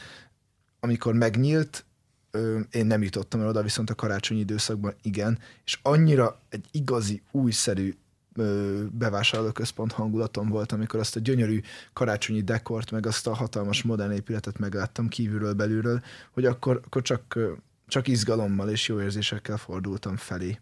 amikor 0.79 1.13
megnyílt, 1.13 1.85
én 2.71 2.85
nem 2.85 3.03
jutottam 3.03 3.41
el 3.41 3.47
oda, 3.47 3.61
viszont 3.61 3.89
a 3.89 3.95
karácsonyi 3.95 4.39
időszakban 4.39 4.95
igen, 5.01 5.39
és 5.65 5.79
annyira 5.81 6.39
egy 6.49 6.65
igazi, 6.71 7.21
újszerű 7.31 7.95
bevásárlóközpont 8.91 9.91
hangulatom 9.91 10.49
volt, 10.49 10.71
amikor 10.71 10.99
azt 10.99 11.15
a 11.15 11.19
gyönyörű 11.19 11.61
karácsonyi 11.93 12.41
dekort, 12.41 12.91
meg 12.91 13.05
azt 13.05 13.27
a 13.27 13.33
hatalmas 13.33 13.83
modern 13.83 14.11
épületet 14.11 14.59
megláttam 14.59 15.07
kívülről, 15.07 15.53
belülről, 15.53 16.01
hogy 16.31 16.45
akkor, 16.45 16.81
akkor 16.85 17.01
csak, 17.01 17.39
csak 17.87 18.07
izgalommal 18.07 18.69
és 18.69 18.87
jó 18.87 19.01
érzésekkel 19.01 19.57
fordultam 19.57 20.17
felé. 20.17 20.59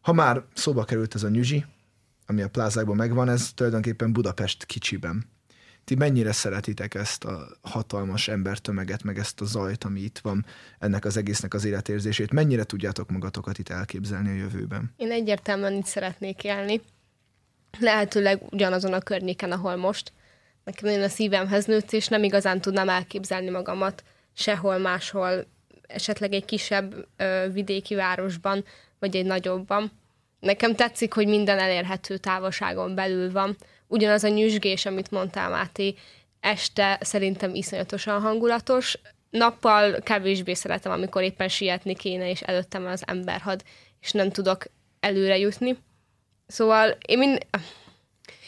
Ha 0.00 0.12
már 0.12 0.44
szóba 0.54 0.84
került 0.84 1.14
ez 1.14 1.22
a 1.22 1.28
nyüzsi, 1.28 1.64
ami 2.26 2.42
a 2.42 2.48
plázákban 2.48 2.96
megvan, 2.96 3.28
ez 3.28 3.52
tulajdonképpen 3.52 4.12
Budapest 4.12 4.64
kicsiben. 4.64 5.24
Ti 5.88 5.94
mennyire 5.94 6.32
szeretitek 6.32 6.94
ezt 6.94 7.24
a 7.24 7.46
hatalmas 7.60 8.28
embertömeget, 8.28 9.02
meg 9.02 9.18
ezt 9.18 9.40
a 9.40 9.44
zajt, 9.44 9.84
ami 9.84 10.00
itt 10.00 10.18
van, 10.18 10.46
ennek 10.78 11.04
az 11.04 11.16
egésznek 11.16 11.54
az 11.54 11.64
életérzését? 11.64 12.32
Mennyire 12.32 12.64
tudjátok 12.64 13.10
magatokat 13.10 13.58
itt 13.58 13.68
elképzelni 13.68 14.28
a 14.28 14.34
jövőben? 14.34 14.92
Én 14.96 15.10
egyértelműen 15.10 15.72
itt 15.72 15.86
szeretnék 15.86 16.44
élni. 16.44 16.80
Lehetőleg 17.78 18.42
ugyanazon 18.50 18.92
a 18.92 19.00
környéken, 19.00 19.52
ahol 19.52 19.76
most. 19.76 20.12
Nekem 20.64 20.90
én 20.90 21.02
a 21.02 21.08
szívemhez 21.08 21.64
nőtt, 21.64 21.92
és 21.92 22.06
nem 22.06 22.22
igazán 22.22 22.60
tudnám 22.60 22.88
elképzelni 22.88 23.50
magamat 23.50 24.04
sehol 24.32 24.78
máshol, 24.78 25.46
esetleg 25.86 26.32
egy 26.32 26.44
kisebb 26.44 27.06
ö, 27.16 27.46
vidéki 27.52 27.94
városban, 27.94 28.64
vagy 28.98 29.16
egy 29.16 29.26
nagyobban. 29.26 29.90
Nekem 30.40 30.74
tetszik, 30.74 31.12
hogy 31.12 31.26
minden 31.26 31.58
elérhető 31.58 32.16
távolságon 32.16 32.94
belül 32.94 33.32
van, 33.32 33.56
ugyanaz 33.88 34.24
a 34.24 34.28
nyüzsgés, 34.28 34.86
amit 34.86 35.10
mondtál, 35.10 35.50
Máté, 35.50 35.94
este 36.40 36.98
szerintem 37.00 37.54
iszonyatosan 37.54 38.20
hangulatos. 38.20 38.98
Nappal 39.30 40.00
kevésbé 40.00 40.54
szeretem, 40.54 40.92
amikor 40.92 41.22
éppen 41.22 41.48
sietni 41.48 41.94
kéne, 41.94 42.30
és 42.30 42.40
előttem 42.40 42.86
az 42.86 43.02
emberhad, 43.06 43.62
és 44.00 44.12
nem 44.12 44.30
tudok 44.30 44.64
előre 45.00 45.38
jutni. 45.38 45.76
Szóval 46.46 46.96
én, 47.06 47.18
mind, 47.18 47.46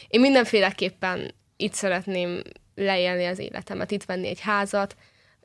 én 0.08 0.20
mindenféleképpen 0.20 1.34
itt 1.56 1.72
szeretném 1.72 2.42
leélni 2.74 3.24
az 3.26 3.38
életemet, 3.38 3.90
itt 3.90 4.04
venni 4.04 4.28
egy 4.28 4.40
házat, 4.40 4.96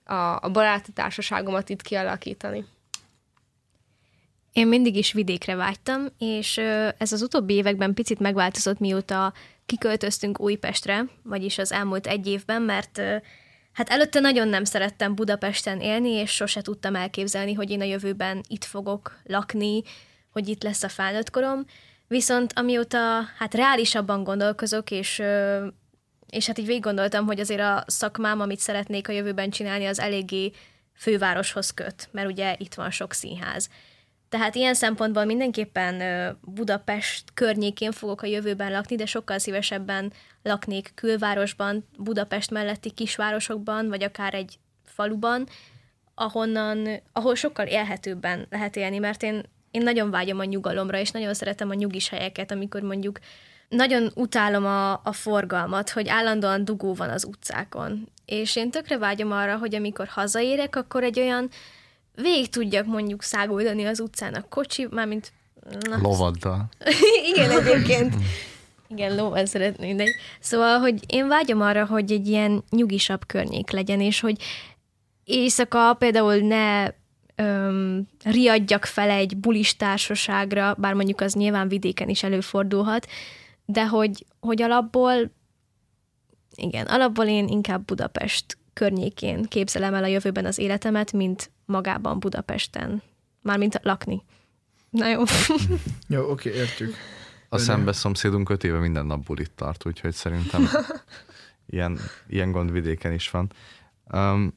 a, 0.04 0.14
a 0.14 0.50
baráti 0.52 0.92
társaságomat 0.92 1.70
itt 1.70 1.82
kialakítani. 1.82 2.66
Én 4.52 4.68
mindig 4.68 4.96
is 4.96 5.12
vidékre 5.12 5.56
vágytam, 5.56 6.08
és 6.18 6.58
ez 6.98 7.12
az 7.12 7.22
utóbbi 7.22 7.54
években 7.54 7.94
picit 7.94 8.20
megváltozott, 8.20 8.80
mióta 8.80 9.34
kiköltöztünk 9.66 10.40
Újpestre, 10.40 11.06
vagyis 11.24 11.58
az 11.58 11.72
elmúlt 11.72 12.08
egy 12.08 12.28
évben, 12.28 12.62
mert 12.62 13.02
hát 13.74 13.90
előtte 13.90 14.20
nagyon 14.20 14.48
nem 14.48 14.64
szerettem 14.64 15.16
Budapesten 15.16 15.82
élni, 15.82 16.10
és 16.10 16.32
sose 16.32 16.62
tudtam 16.62 16.96
elképzelni, 16.96 17.54
hogy 17.54 17.70
én 17.70 17.82
a 17.82 17.86
jövőben 17.86 18.44
itt 18.48 18.64
fogok 18.64 19.20
lakni, 19.24 19.82
hogy 20.32 20.48
itt 20.48 20.64
lesz 20.64 20.84
a 20.84 20.90
felnőtt 20.90 21.30
korom. 21.30 21.66
Viszont 22.08 22.54
amióta 22.56 23.22
hát 23.38 23.54
reálisabban 23.54 24.24
gondolkozok, 24.24 24.92
és 24.92 25.22
és 26.30 26.48
hát 26.48 26.58
így 26.58 26.66
végig 26.66 26.82
gondoltam, 26.82 27.26
hogy 27.26 27.40
azért 27.40 27.62
a 27.62 27.84
szakmám, 27.88 28.40
amit 28.40 28.60
szeretnék 28.60 29.08
a 29.08 29.12
jövőben 29.12 29.50
csinálni, 29.50 29.86
az 29.86 30.00
eléggé 30.00 30.52
fővároshoz 30.96 31.72
köt, 31.72 32.10
mert 32.12 32.28
ugye 32.28 32.56
itt 32.58 32.74
van 32.74 32.92
sok 32.92 33.14
színház. 33.14 33.70
Tehát 34.36 34.56
ilyen 34.56 34.74
szempontból 34.74 35.26
mindenképpen 35.26 36.04
Budapest 36.42 37.24
környékén 37.34 37.92
fogok 37.92 38.22
a 38.22 38.28
jövőben 38.28 38.72
lakni, 38.72 38.96
de 38.96 39.06
sokkal 39.06 39.40
szívesebben 39.40 40.14
laknék 40.44 40.92
külvárosban, 40.96 41.88
Budapest 41.98 42.52
melletti 42.52 42.92
kisvárosokban, 42.92 43.90
vagy 43.90 44.04
akár 44.04 44.34
egy 44.34 44.60
faluban, 44.86 45.48
ahonnan, 46.16 46.88
ahol 47.14 47.36
sokkal 47.36 47.66
élhetőbben 47.66 48.48
lehet 48.50 48.76
élni, 48.76 48.98
mert 48.98 49.24
én, 49.24 49.44
én 49.72 49.82
nagyon 49.82 50.10
vágyom 50.10 50.40
a 50.40 50.44
nyugalomra, 50.44 50.98
és 51.00 51.12
nagyon 51.12 51.34
szeretem 51.34 51.70
a 51.70 51.74
nyugis 51.74 52.10
helyeket, 52.10 52.52
amikor 52.52 52.82
mondjuk 52.82 53.20
nagyon 53.70 54.12
utálom 54.16 54.66
a, 54.66 54.92
a 54.92 55.12
forgalmat, 55.12 55.90
hogy 55.90 56.08
állandóan 56.08 56.66
dugó 56.66 56.94
van 56.94 57.10
az 57.10 57.24
utcákon. 57.24 58.10
És 58.26 58.56
én 58.56 58.72
tökre 58.72 58.98
vágyom 58.98 59.32
arra, 59.32 59.58
hogy 59.58 59.76
amikor 59.76 60.08
hazaérek, 60.08 60.76
akkor 60.76 61.04
egy 61.04 61.20
olyan 61.20 61.50
végig 62.16 62.50
tudjak 62.50 62.86
mondjuk 62.86 63.24
száguldani 63.24 63.86
az 63.86 64.00
utcán 64.00 64.34
a 64.34 64.46
kocsi, 64.50 64.88
mármint... 64.92 65.32
Na, 65.90 65.98
Lovaddal. 66.02 66.70
Igen, 67.34 67.52
egyébként. 67.52 68.16
Igen, 68.88 69.16
lóval 69.16 69.46
szeretnék, 69.46 69.96
de... 69.96 70.04
Szóval, 70.40 70.80
hogy 70.80 71.00
én 71.08 71.28
vágyom 71.28 71.62
arra, 71.62 71.86
hogy 71.86 72.12
egy 72.12 72.28
ilyen 72.28 72.64
nyugisabb 72.70 73.26
környék 73.26 73.72
legyen, 73.72 74.02
és 74.02 74.20
hogy 74.20 74.42
éjszaka 75.24 75.94
például 75.94 76.36
ne 76.36 76.88
öm, 77.36 78.08
riadjak 78.24 78.86
fel 78.86 79.10
egy 79.10 79.38
bulis 79.38 79.76
társaságra, 79.76 80.76
bár 80.78 80.94
mondjuk 80.94 81.22
az 81.22 81.34
nyilván 81.34 81.68
vidéken 81.68 82.10
is 82.10 82.24
előfordulhat, 82.24 83.08
de 83.66 83.88
hogy, 83.88 84.26
hogy 84.40 84.62
alapból 84.62 85.32
igen, 86.56 86.86
alapból 86.86 87.26
én 87.26 87.48
inkább 87.48 87.86
Budapest 87.86 88.58
környékén 88.76 89.44
képzelem 89.44 89.94
el 89.94 90.04
a 90.04 90.08
jövőben 90.08 90.46
az 90.46 90.58
életemet, 90.58 91.12
mint 91.12 91.52
magában 91.66 92.20
Budapesten. 92.20 93.02
Mármint 93.42 93.80
lakni. 93.84 94.24
Na 94.90 95.08
jó. 95.08 95.24
jó, 96.08 96.30
oké, 96.30 96.54
értjük. 96.54 96.96
A 97.50 97.58
szembe 97.58 97.92
szomszédunk 97.92 98.50
öt 98.50 98.64
éve 98.64 98.80
minden 98.80 99.06
nap 99.06 99.26
bulit 99.26 99.52
tart, 99.52 99.86
úgyhogy 99.86 100.14
szerintem 100.14 100.68
ilyen, 101.76 102.00
ilyen 102.28 102.52
gond 102.52 102.72
vidéken 102.72 103.14
is 103.14 103.30
van. 103.30 103.52
Um, 104.12 104.54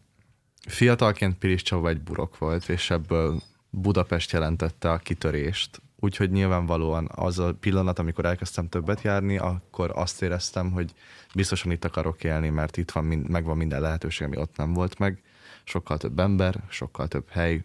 fiatalként 0.69 1.39
Pilis 1.39 1.63
Csaba 1.63 1.89
egy 1.89 2.01
burok 2.01 2.39
volt, 2.39 2.69
és 2.69 2.91
ebből 2.91 3.43
Budapest 3.71 4.33
jelentette 4.33 4.91
a 4.91 4.99
kitörést. 4.99 5.83
Úgyhogy 6.01 6.31
nyilvánvalóan 6.31 7.09
az 7.15 7.39
a 7.39 7.55
pillanat, 7.55 7.99
amikor 7.99 8.25
elkezdtem 8.25 8.69
többet 8.69 9.03
járni, 9.03 9.39
akkor 9.39 9.91
azt 9.95 10.23
éreztem, 10.23 10.71
hogy 10.71 10.95
biztosan 11.35 11.71
itt 11.71 11.85
akarok 11.85 12.25
élni, 12.25 12.49
mert 12.49 12.77
itt 12.77 12.91
van, 12.91 13.05
megvan 13.05 13.57
minden 13.57 13.81
lehetőség, 13.81 14.27
ami 14.27 14.37
ott 14.37 14.57
nem 14.57 14.73
volt 14.73 14.99
meg. 14.99 15.23
Sokkal 15.65 15.99
több 15.99 16.19
ember, 16.19 16.63
sokkal 16.69 17.09
több 17.09 17.29
hely, 17.29 17.65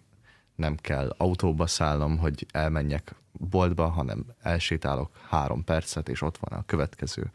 nem 0.55 0.75
kell 0.75 1.15
autóba 1.17 1.67
szállnom, 1.67 2.17
hogy 2.17 2.45
elmenjek 2.51 3.15
boltba, 3.31 3.87
hanem 3.87 4.25
elsétálok 4.41 5.19
három 5.29 5.63
percet, 5.63 6.09
és 6.09 6.21
ott 6.21 6.37
van 6.37 6.59
a 6.59 6.65
következő 6.65 7.31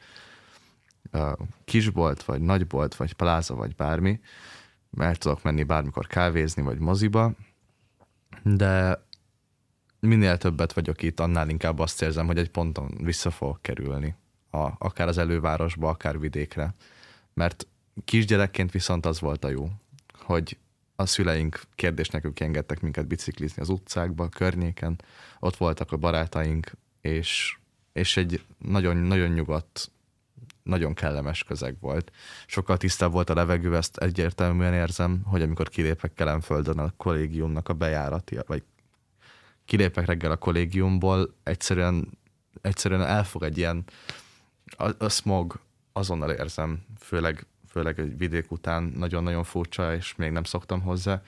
kisbolt, 1.64 2.22
vagy 2.22 2.40
nagybolt, 2.40 2.94
vagy 2.94 3.12
pláza, 3.12 3.54
vagy 3.54 3.74
bármi. 3.74 4.20
Mert 4.90 5.20
tudok 5.20 5.42
menni 5.42 5.62
bármikor 5.62 6.06
kávézni, 6.06 6.62
vagy 6.62 6.78
moziba, 6.78 7.32
de 8.42 9.02
minél 10.00 10.38
többet 10.38 10.72
vagyok 10.72 11.02
itt, 11.02 11.20
annál 11.20 11.48
inkább 11.48 11.78
azt 11.78 12.02
érzem, 12.02 12.26
hogy 12.26 12.38
egy 12.38 12.50
ponton 12.50 12.94
vissza 13.02 13.30
fogok 13.30 13.62
kerülni, 13.62 14.14
a, 14.50 14.68
akár 14.78 15.08
az 15.08 15.18
elővárosba, 15.18 15.88
akár 15.88 16.18
vidékre. 16.18 16.74
Mert 17.34 17.66
kisgyerekként 18.04 18.70
viszont 18.72 19.06
az 19.06 19.20
volt 19.20 19.44
a 19.44 19.48
jó, 19.48 19.68
hogy 20.12 20.58
a 20.96 21.06
szüleink 21.06 21.62
kérdés 21.74 22.08
nekünk 22.08 22.40
engedtek 22.40 22.80
minket 22.80 23.06
biciklizni 23.06 23.62
az 23.62 23.68
utcákba, 23.68 24.24
a 24.24 24.28
környéken, 24.28 25.00
ott 25.38 25.56
voltak 25.56 25.92
a 25.92 25.96
barátaink, 25.96 26.72
és, 27.00 27.56
és 27.92 28.16
egy 28.16 28.44
nagyon, 28.58 28.96
nagyon 28.96 29.28
nyugodt, 29.28 29.90
nagyon 30.62 30.94
kellemes 30.94 31.44
közeg 31.44 31.76
volt. 31.80 32.12
Sokkal 32.46 32.76
tisztább 32.76 33.12
volt 33.12 33.30
a 33.30 33.34
levegő, 33.34 33.76
ezt 33.76 33.96
egyértelműen 33.96 34.74
érzem, 34.74 35.22
hogy 35.24 35.42
amikor 35.42 35.68
kilépek 35.68 36.14
Kelemföldön 36.14 36.78
a 36.78 36.92
kollégiumnak 36.96 37.68
a 37.68 37.72
bejárati, 37.72 38.38
vagy 38.46 38.62
kilépek 39.68 40.06
reggel 40.06 40.30
a 40.30 40.36
kollégiumból, 40.36 41.34
egyszerűen, 41.42 42.18
egyszerűen 42.60 43.02
elfog 43.02 43.42
egy 43.42 43.58
ilyen, 43.58 43.84
a, 44.76 44.90
a 44.98 45.08
smog 45.08 45.60
azonnal 45.92 46.30
érzem, 46.30 46.84
főleg, 47.00 47.46
főleg 47.68 48.00
egy 48.00 48.18
vidék 48.18 48.50
után 48.50 48.82
nagyon-nagyon 48.96 49.44
furcsa, 49.44 49.94
és 49.94 50.14
még 50.16 50.30
nem 50.30 50.42
szoktam 50.42 50.80
hozzá. 50.80 51.22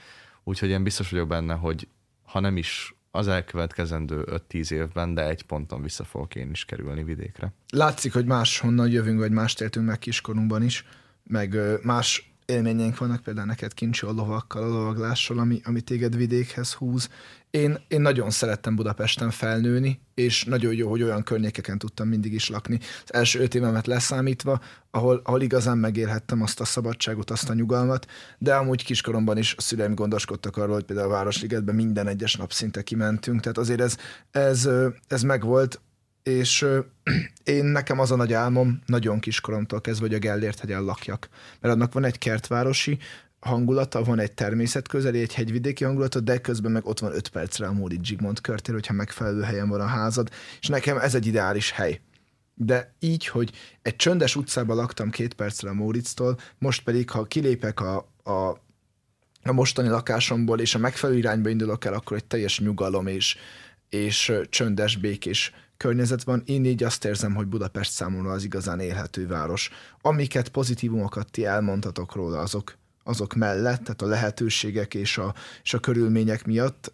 Úgyhogy 0.44 0.68
én 0.68 0.83
biztos 0.83 1.11
vagyok 1.11 1.29
benne, 1.29 1.55
hogy 1.55 1.88
ha 2.22 2.40
nem 2.40 2.57
is 2.57 2.94
az 3.11 3.29
elkövetkezendő 3.29 4.24
5-10 4.50 4.70
évben, 4.70 5.14
de 5.14 5.29
egy 5.29 5.42
ponton 5.42 5.83
vissza 5.83 6.05
fogok 6.05 6.35
én 6.35 6.50
is 6.50 6.64
kerülni 6.64 7.05
vidékre. 7.05 7.53
Látszik, 7.70 8.12
hogy 8.12 8.24
máshonnan 8.24 8.90
jövünk, 8.90 9.18
vagy 9.18 9.31
mást 9.31 9.61
éltünk 9.61 9.87
meg 9.87 9.98
kiskorunkban 9.98 10.62
is, 10.62 10.87
meg 11.22 11.57
más 11.83 12.29
élményeink 12.50 12.98
vannak, 12.98 13.22
például 13.22 13.46
neked 13.46 13.74
kincsi 13.74 14.06
a 14.06 14.12
lovakkal, 14.12 14.62
a 14.62 14.66
lovaglással, 14.66 15.38
ami, 15.38 15.60
ami 15.64 15.80
téged 15.80 16.16
vidékhez 16.16 16.72
húz. 16.72 17.08
Én, 17.50 17.78
én 17.88 18.00
nagyon 18.00 18.30
szerettem 18.30 18.76
Budapesten 18.76 19.30
felnőni, 19.30 20.00
és 20.14 20.44
nagyon 20.44 20.74
jó, 20.74 20.90
hogy 20.90 21.02
olyan 21.02 21.22
környékeken 21.22 21.78
tudtam 21.78 22.08
mindig 22.08 22.32
is 22.32 22.48
lakni. 22.48 22.78
Az 23.04 23.14
első 23.14 23.40
öt 23.40 23.54
évemet 23.54 23.86
leszámítva, 23.86 24.60
ahol, 24.90 25.20
ahol 25.24 25.42
igazán 25.42 25.78
megélhettem 25.78 26.42
azt 26.42 26.60
a 26.60 26.64
szabadságot, 26.64 27.30
azt 27.30 27.50
a 27.50 27.54
nyugalmat, 27.54 28.06
de 28.38 28.54
amúgy 28.54 28.84
kiskoromban 28.84 29.38
is 29.38 29.54
a 29.56 29.60
szüleim 29.60 29.94
gondoskodtak 29.94 30.56
arról, 30.56 30.74
hogy 30.74 30.84
például 30.84 31.08
a 31.08 31.12
Városligetben 31.12 31.74
minden 31.74 32.06
egyes 32.06 32.34
nap 32.36 32.52
szinte 32.52 32.82
kimentünk, 32.82 33.40
tehát 33.40 33.58
azért 33.58 33.80
ez, 33.80 33.96
ez, 34.30 34.68
ez 35.08 35.22
megvolt, 35.22 35.80
és 36.22 36.66
én 37.44 37.64
nekem 37.64 37.98
az 37.98 38.11
a 38.11 38.16
nagy 38.16 38.33
álmom, 38.33 38.80
nagyon 38.87 39.18
kiskoromtól 39.18 39.80
kezdve, 39.80 40.06
hogy 40.06 40.14
a 40.14 40.18
Gellért 40.18 40.59
hegyen 40.59 40.85
lakjak. 40.85 41.28
Mert 41.61 41.74
annak 41.74 41.92
van 41.92 42.04
egy 42.04 42.18
kertvárosi 42.18 42.98
hangulata, 43.40 44.04
van 44.04 44.18
egy 44.18 44.33
természetközeli, 44.33 45.20
egy 45.20 45.35
hegyvidéki 45.35 45.85
hangulata, 45.85 46.20
de 46.20 46.38
közben 46.38 46.72
meg 46.72 46.87
ott 46.87 46.98
van 46.98 47.14
öt 47.14 47.28
percre 47.28 47.66
a 47.66 47.72
Móri 47.72 47.98
Zsigmond 48.02 48.40
körtér, 48.40 48.74
hogyha 48.74 48.92
megfelelő 48.92 49.42
helyen 49.42 49.68
van 49.68 49.80
a 49.80 49.87
házad, 49.87 50.30
és 50.61 50.66
nekem 50.66 50.98
ez 50.98 51.14
egy 51.14 51.26
ideális 51.26 51.70
hely. 51.70 52.00
De 52.54 52.94
így, 52.98 53.26
hogy 53.26 53.50
egy 53.83 53.96
csöndes 53.96 54.37
utcában 54.37 54.76
laktam 54.76 55.11
két 55.11 55.35
percre 55.35 55.68
a 55.68 55.72
Móricztól, 55.72 56.38
most 56.59 56.83
pedig, 56.83 57.11
ha 57.11 57.24
kilépek 57.24 57.80
a, 57.80 57.96
a, 58.22 58.61
a 59.42 59.52
mostani 59.52 59.88
lakásomból, 59.88 60.61
és 60.61 60.74
a 60.74 60.78
megfelelő 60.78 61.18
irányba 61.18 61.48
indulok 61.48 61.85
el, 61.85 61.94
akkor 61.94 62.16
egy 62.16 62.24
teljes 62.24 62.59
nyugalom 62.59 63.06
és, 63.06 63.37
és 63.88 64.33
csöndes, 64.48 64.96
békés 64.96 65.52
környezet 65.80 66.22
van, 66.22 66.42
én 66.46 66.64
így 66.64 66.82
azt 66.82 67.04
érzem, 67.04 67.34
hogy 67.34 67.46
Budapest 67.46 67.92
számomra 67.92 68.30
az 68.30 68.44
igazán 68.44 68.80
élhető 68.80 69.26
város. 69.26 69.70
Amiket 70.02 70.48
pozitívumokat 70.48 71.30
ti 71.30 71.44
elmondhatok 71.44 72.14
róla, 72.14 72.38
azok, 72.38 72.76
azok 73.04 73.34
mellett, 73.34 73.82
tehát 73.82 74.02
a 74.02 74.06
lehetőségek 74.06 74.94
és 74.94 75.18
a, 75.18 75.34
és 75.62 75.74
a 75.74 75.78
körülmények 75.78 76.46
miatt, 76.46 76.92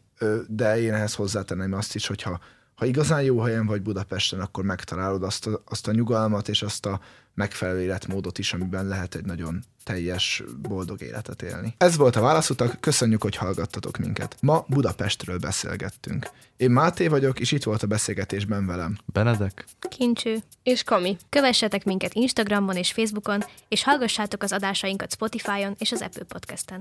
de 0.49 0.81
én 0.81 0.95
ehhez 0.95 1.15
hozzátenném 1.15 1.73
azt 1.73 1.95
is, 1.95 2.07
hogyha 2.07 2.41
ha 2.77 2.85
igazán 2.85 3.23
jó 3.23 3.41
helyen 3.41 3.67
vagy 3.67 3.83
Budapesten, 3.83 4.41
akkor 4.41 4.65
megtalálod 4.65 5.23
azt 5.23 5.47
a, 5.47 5.63
azt 5.65 5.89
a 5.89 5.93
nyugalmat 5.93 6.49
és 6.49 6.63
azt 6.63 6.87
a 6.87 7.01
megfelelő 7.35 7.81
életmódot 7.81 8.39
is, 8.39 8.53
amiben 8.53 8.87
lehet 8.87 9.15
egy 9.15 9.25
nagyon 9.25 9.65
teljes, 9.85 10.43
boldog 10.63 11.03
életet 11.03 11.43
élni. 11.43 11.75
Ez 11.79 11.97
volt 11.97 12.17
a 12.17 12.21
Válaszutak, 12.21 12.81
köszönjük, 12.81 13.23
hogy 13.23 13.37
hallgattatok 13.37 13.97
minket. 13.97 14.37
Ma 14.41 14.65
Budapestről 14.69 15.39
beszélgettünk. 15.39 16.31
Én 16.57 16.71
Máté 16.71 17.09
vagyok, 17.09 17.41
és 17.41 17.53
itt 17.53 17.63
volt 17.63 17.83
a 17.83 17.87
beszélgetésben 17.87 18.67
velem. 18.67 18.99
Benedek. 19.13 19.65
Kincső. 19.89 20.39
És 20.63 20.83
Kami. 20.83 21.17
Kövessetek 21.29 21.85
minket 21.85 22.15
Instagramon 22.15 22.77
és 22.77 22.93
Facebookon, 22.93 23.45
és 23.69 23.85
hallgassátok 23.85 24.43
az 24.43 24.53
adásainkat 24.53 25.13
Spotify-on 25.13 25.75
és 25.79 25.93
az 25.93 26.01
Apple 26.01 26.25
Podcast-en. 26.25 26.81